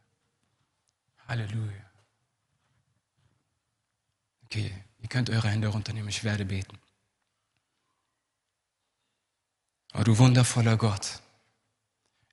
Halleluja. 1.27 1.91
Okay, 4.45 4.83
ihr 4.99 5.07
könnt 5.07 5.29
eure 5.29 5.47
Hände 5.47 5.69
runternehmen, 5.69 6.09
ich 6.09 6.25
werde 6.25 6.43
beten. 6.43 6.77
Oh, 9.93 10.03
du 10.03 10.17
wundervoller 10.17 10.75
Gott, 10.75 11.21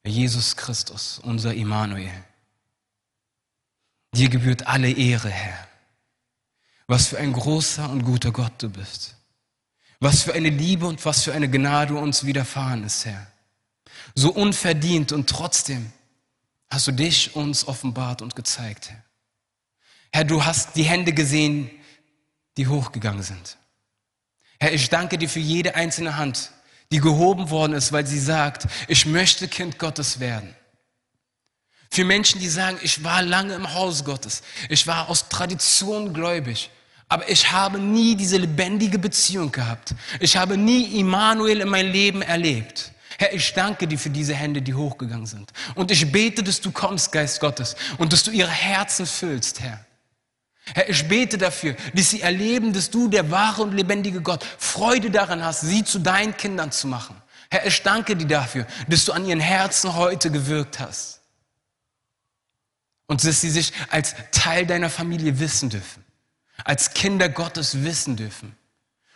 Jesus 0.04 0.56
Christus, 0.56 1.20
unser 1.20 1.54
Immanuel. 1.54 2.24
Dir 4.14 4.28
gebührt 4.28 4.66
alle 4.66 4.90
Ehre, 4.90 5.30
Herr. 5.30 5.68
Was 6.88 7.08
für 7.08 7.18
ein 7.18 7.34
großer 7.34 7.88
und 7.90 8.02
guter 8.02 8.32
Gott 8.32 8.54
du 8.58 8.70
bist. 8.70 9.14
Was 10.00 10.22
für 10.22 10.32
eine 10.32 10.48
Liebe 10.48 10.86
und 10.86 11.04
was 11.04 11.22
für 11.22 11.34
eine 11.34 11.50
Gnade 11.50 11.94
uns 11.94 12.24
widerfahren 12.24 12.82
ist, 12.82 13.04
Herr. 13.04 13.26
So 14.14 14.32
unverdient 14.32 15.12
und 15.12 15.28
trotzdem 15.28 15.92
hast 16.70 16.86
du 16.86 16.92
dich 16.92 17.36
uns 17.36 17.68
offenbart 17.68 18.22
und 18.22 18.34
gezeigt, 18.34 18.90
Herr. 18.90 19.04
Herr, 20.12 20.24
du 20.24 20.44
hast 20.44 20.76
die 20.76 20.84
Hände 20.84 21.12
gesehen, 21.12 21.70
die 22.56 22.66
hochgegangen 22.66 23.22
sind. 23.22 23.58
Herr, 24.58 24.72
ich 24.72 24.88
danke 24.88 25.18
dir 25.18 25.28
für 25.28 25.40
jede 25.40 25.74
einzelne 25.74 26.16
Hand, 26.16 26.52
die 26.90 27.00
gehoben 27.00 27.50
worden 27.50 27.74
ist, 27.74 27.92
weil 27.92 28.06
sie 28.06 28.18
sagt, 28.18 28.66
ich 28.88 29.04
möchte 29.04 29.46
Kind 29.46 29.78
Gottes 29.78 30.20
werden. 30.20 30.54
Für 31.90 32.04
Menschen, 32.04 32.40
die 32.40 32.48
sagen, 32.48 32.78
ich 32.82 33.04
war 33.04 33.22
lange 33.22 33.54
im 33.54 33.74
Haus 33.74 34.04
Gottes, 34.04 34.42
ich 34.70 34.86
war 34.86 35.08
aus 35.08 35.28
Tradition 35.28 36.14
gläubig, 36.14 36.70
aber 37.08 37.28
ich 37.28 37.50
habe 37.50 37.78
nie 37.78 38.14
diese 38.16 38.36
lebendige 38.36 38.98
Beziehung 38.98 39.50
gehabt. 39.50 39.94
Ich 40.20 40.36
habe 40.36 40.56
nie 40.56 40.98
Immanuel 40.98 41.60
in 41.60 41.68
mein 41.68 41.90
Leben 41.90 42.22
erlebt. 42.22 42.92
Herr, 43.18 43.32
ich 43.34 43.52
danke 43.52 43.88
dir 43.88 43.98
für 43.98 44.10
diese 44.10 44.34
Hände, 44.34 44.62
die 44.62 44.74
hochgegangen 44.74 45.26
sind. 45.26 45.52
Und 45.74 45.90
ich 45.90 46.10
bete, 46.12 46.42
dass 46.42 46.60
du 46.60 46.70
kommst, 46.70 47.10
Geist 47.10 47.40
Gottes, 47.40 47.74
und 47.96 48.12
dass 48.12 48.22
du 48.22 48.30
ihre 48.30 48.50
Herzen 48.50 49.06
füllst, 49.06 49.60
Herr. 49.60 49.84
Herr, 50.74 50.88
ich 50.88 51.08
bete 51.08 51.38
dafür, 51.38 51.74
dass 51.94 52.10
sie 52.10 52.20
erleben, 52.20 52.72
dass 52.72 52.90
du, 52.90 53.08
der 53.08 53.30
wahre 53.30 53.62
und 53.62 53.72
lebendige 53.72 54.20
Gott, 54.20 54.44
Freude 54.58 55.10
daran 55.10 55.42
hast, 55.42 55.62
sie 55.62 55.82
zu 55.82 55.98
deinen 55.98 56.36
Kindern 56.36 56.70
zu 56.70 56.86
machen. 56.86 57.16
Herr, 57.50 57.66
ich 57.66 57.82
danke 57.82 58.14
dir 58.14 58.26
dafür, 58.26 58.66
dass 58.86 59.04
du 59.06 59.12
an 59.12 59.24
ihren 59.24 59.40
Herzen 59.40 59.96
heute 59.96 60.30
gewirkt 60.30 60.78
hast. 60.78 61.20
Und 63.06 63.24
dass 63.24 63.40
sie 63.40 63.50
sich 63.50 63.72
als 63.88 64.14
Teil 64.30 64.66
deiner 64.66 64.90
Familie 64.90 65.40
wissen 65.40 65.70
dürfen, 65.70 66.04
als 66.64 66.94
Kinder 66.94 67.28
Gottes 67.28 67.82
wissen 67.84 68.16
dürfen 68.16 68.56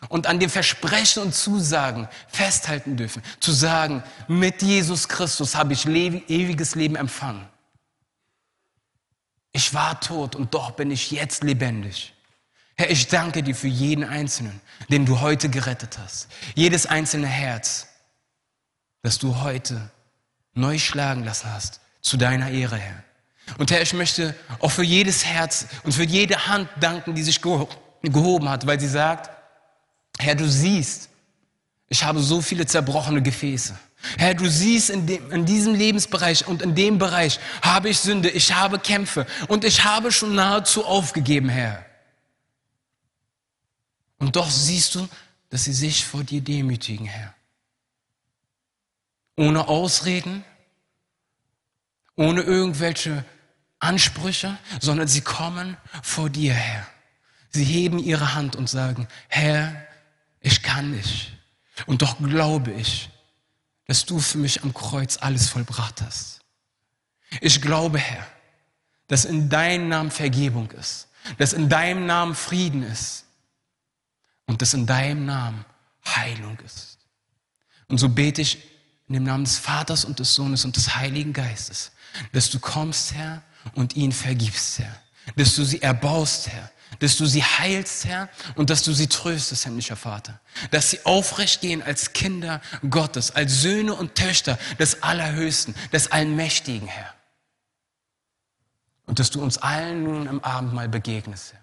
und 0.09 0.27
an 0.27 0.41
dem 0.41 0.51
Versprechen 0.51 1.23
und 1.23 1.35
Zusagen 1.35 2.09
festhalten 2.29 2.97
dürfen, 2.97 3.23
zu 3.41 3.53
sagen, 3.53 4.03
mit 4.29 4.63
Jesus 4.63 5.09
Christus 5.09 5.55
habe 5.55 5.73
ich 5.73 5.87
ewiges 5.87 6.75
Leben 6.75 6.97
empfangen. 6.97 7.49
Ich 9.53 9.75
war 9.75 10.01
tot 10.01 10.35
und 10.35 10.55
doch 10.55 10.73
bin 10.73 10.91
ich 10.91 11.11
jetzt 11.11 11.45
lebendig. 11.45 12.15
Herr, 12.77 12.91
ich 12.91 13.09
danke 13.09 13.43
dir 13.43 13.55
für 13.55 13.69
jeden 13.69 14.05
Einzelnen, 14.05 14.61
den 14.89 15.05
du 15.05 15.21
heute 15.21 15.51
gerettet 15.51 15.99
hast. 15.99 16.29
Jedes 16.55 16.87
einzelne 16.87 17.27
Herz, 17.27 17.87
das 19.03 19.19
du 19.19 19.41
heute 19.43 19.91
neu 20.55 20.79
schlagen 20.79 21.23
lassen 21.25 21.53
hast, 21.53 21.81
zu 22.01 22.17
deiner 22.17 22.51
Ehre, 22.51 22.77
Herr. 22.77 23.05
Und 23.59 23.71
Herr, 23.71 23.83
ich 23.83 23.93
möchte 23.93 24.35
auch 24.61 24.71
für 24.71 24.85
jedes 24.85 25.25
Herz 25.25 25.67
und 25.83 25.93
für 25.93 26.05
jede 26.05 26.47
Hand 26.47 26.69
danken, 26.81 27.15
die 27.15 27.23
sich 27.23 27.41
gehoben 27.41 28.49
hat, 28.49 28.67
weil 28.67 28.81
sie 28.81 28.89
sagt, 28.89 29.31
Herr, 30.19 30.35
du 30.35 30.49
siehst, 30.49 31.09
ich 31.89 32.05
habe 32.05 32.21
so 32.21 32.41
viele 32.41 32.67
zerbrochene 32.67 33.23
Gefäße. 33.23 33.79
Herr, 34.19 34.35
du 34.35 34.49
siehst 34.49 34.91
in, 34.91 35.07
dem, 35.07 35.31
in 35.31 35.45
diesem 35.45 35.75
Lebensbereich 35.75 36.47
und 36.47 36.63
in 36.63 36.75
dem 36.75 36.99
Bereich 36.99 37.39
habe 37.63 37.89
ich 37.89 37.99
Sünde, 37.99 38.31
ich 38.31 38.53
habe 38.53 38.79
Kämpfe 38.79 39.27
und 39.49 39.65
ich 39.65 39.85
habe 39.85 40.11
schon 40.11 40.35
nahezu 40.35 40.85
aufgegeben, 40.85 41.49
Herr. 41.49 41.85
Und 44.19 44.37
doch 44.37 44.51
siehst 44.51 44.95
du, 44.95 45.09
dass 45.51 45.65
sie 45.65 45.73
sich 45.73 46.05
vor 46.05 46.25
dir 46.25 46.41
demütigen, 46.41 47.07
Herr. 47.07 47.35
Ohne 49.37 49.69
Ausreden, 49.69 50.45
ohne 52.17 52.43
irgendwelche 52.43 53.25
Ansprüche, 53.79 54.57
sondern 54.81 55.09
sie 55.09 55.23
kommen 55.23 55.77
vor 56.03 56.31
dir, 56.31 56.55
Herr. 56.55 56.87
Sie 57.51 57.65
heben 57.65 57.99
ihre 57.99 58.35
Hand 58.35 58.57
und 58.57 58.69
sagen, 58.69 59.09
Herr, 59.29 59.75
ich 60.41 60.63
kann 60.63 60.91
nicht. 60.93 61.33
Und 61.87 62.03
doch 62.03 62.19
glaube 62.19 62.73
ich, 62.73 63.11
dass 63.87 64.05
du 64.05 64.21
für 64.21 64.39
mich 64.39 64.63
am 64.63 64.73
Kreuz 64.73 65.19
alles 65.21 65.49
vollbracht 65.49 66.01
hast. 66.03 66.41
Ich 67.41 67.61
glaube, 67.61 67.99
Herr, 67.99 68.27
dass 69.09 69.25
in 69.25 69.49
deinem 69.49 69.89
Namen 69.89 70.11
Vergebung 70.11 70.71
ist, 70.73 71.09
dass 71.39 71.53
in 71.53 71.69
deinem 71.69 72.07
Namen 72.07 72.35
Frieden 72.35 72.83
ist, 72.83 73.25
und 74.47 74.61
dass 74.63 74.75
in 74.75 74.87
deinem 74.87 75.25
Namen 75.25 75.65
Heilung 76.05 76.59
ist. 76.61 76.99
Und 77.89 77.99
so 77.99 78.09
bete 78.09 78.43
ich 78.43 78.59
in 79.09 79.15
dem 79.15 79.25
Namen 79.25 79.45
des 79.45 79.59
Vaters 79.59 80.05
und 80.05 80.19
des 80.19 80.35
Sohnes 80.35 80.65
und 80.65 80.77
des 80.77 80.97
Heiligen 80.97 81.33
Geistes, 81.33 81.93
dass 82.33 82.51
du 82.51 82.59
kommst, 82.59 83.15
Herr, 83.15 83.43
und 83.75 83.97
ihnen 83.97 84.13
vergibst, 84.13 84.79
Herr. 84.79 84.95
Dass 85.37 85.55
du 85.55 85.65
sie 85.65 85.83
erbaust, 85.83 86.49
Herr. 86.49 86.71
Dass 86.99 87.17
du 87.17 87.27
sie 87.27 87.43
heilst, 87.43 88.05
Herr, 88.05 88.29
und 88.55 88.71
dass 88.71 88.83
du 88.83 88.93
sie 88.93 89.07
tröstest, 89.07 89.65
himmlischer 89.65 89.97
Vater. 89.97 90.41
Dass 90.71 90.91
sie 90.91 91.05
aufrecht 91.05 91.61
gehen 91.61 91.83
als 91.83 92.13
Kinder 92.13 92.61
Gottes, 92.89 93.31
als 93.31 93.63
Söhne 93.63 93.95
und 93.95 94.15
Töchter 94.15 94.59
des 94.79 95.03
Allerhöchsten, 95.03 95.75
des 95.93 96.13
Allmächtigen, 96.13 96.89
Herr. 96.89 97.15
Und 99.07 99.19
dass 99.19 99.31
du 99.31 99.43
uns 99.43 99.59
allen 99.59 100.05
nun 100.05 100.27
im 100.27 100.45
Abendmahl 100.45 100.89
begegnest, 100.89 101.55
Herr 101.55 101.63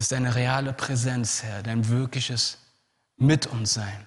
dass 0.00 0.08
deine 0.08 0.34
reale 0.34 0.72
Präsenz, 0.72 1.42
Herr, 1.42 1.62
dein 1.62 1.86
wirkliches 1.88 2.56
Mit 3.18 3.46
uns 3.46 3.74
sein 3.74 4.06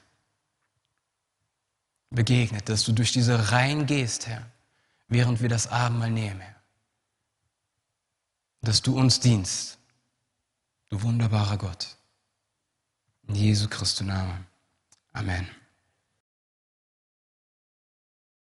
begegnet, 2.10 2.68
dass 2.68 2.84
du 2.84 2.94
durch 2.94 3.12
diese 3.12 3.52
Reihen 3.52 3.86
gehst, 3.86 4.26
Herr, 4.28 4.44
während 5.14 5.42
wir 5.42 5.50
das 5.50 5.68
Abendmahl 5.68 6.12
nehmen. 6.12 6.42
Dass 8.62 8.82
du 8.82 8.98
uns 8.98 9.20
dienst, 9.20 9.78
du 10.90 11.02
wunderbarer 11.02 11.58
Gott. 11.58 11.98
In 13.28 13.36
Jesu 13.36 13.68
Christi 13.68 14.04
Namen. 14.04 14.46
Amen. 15.14 15.48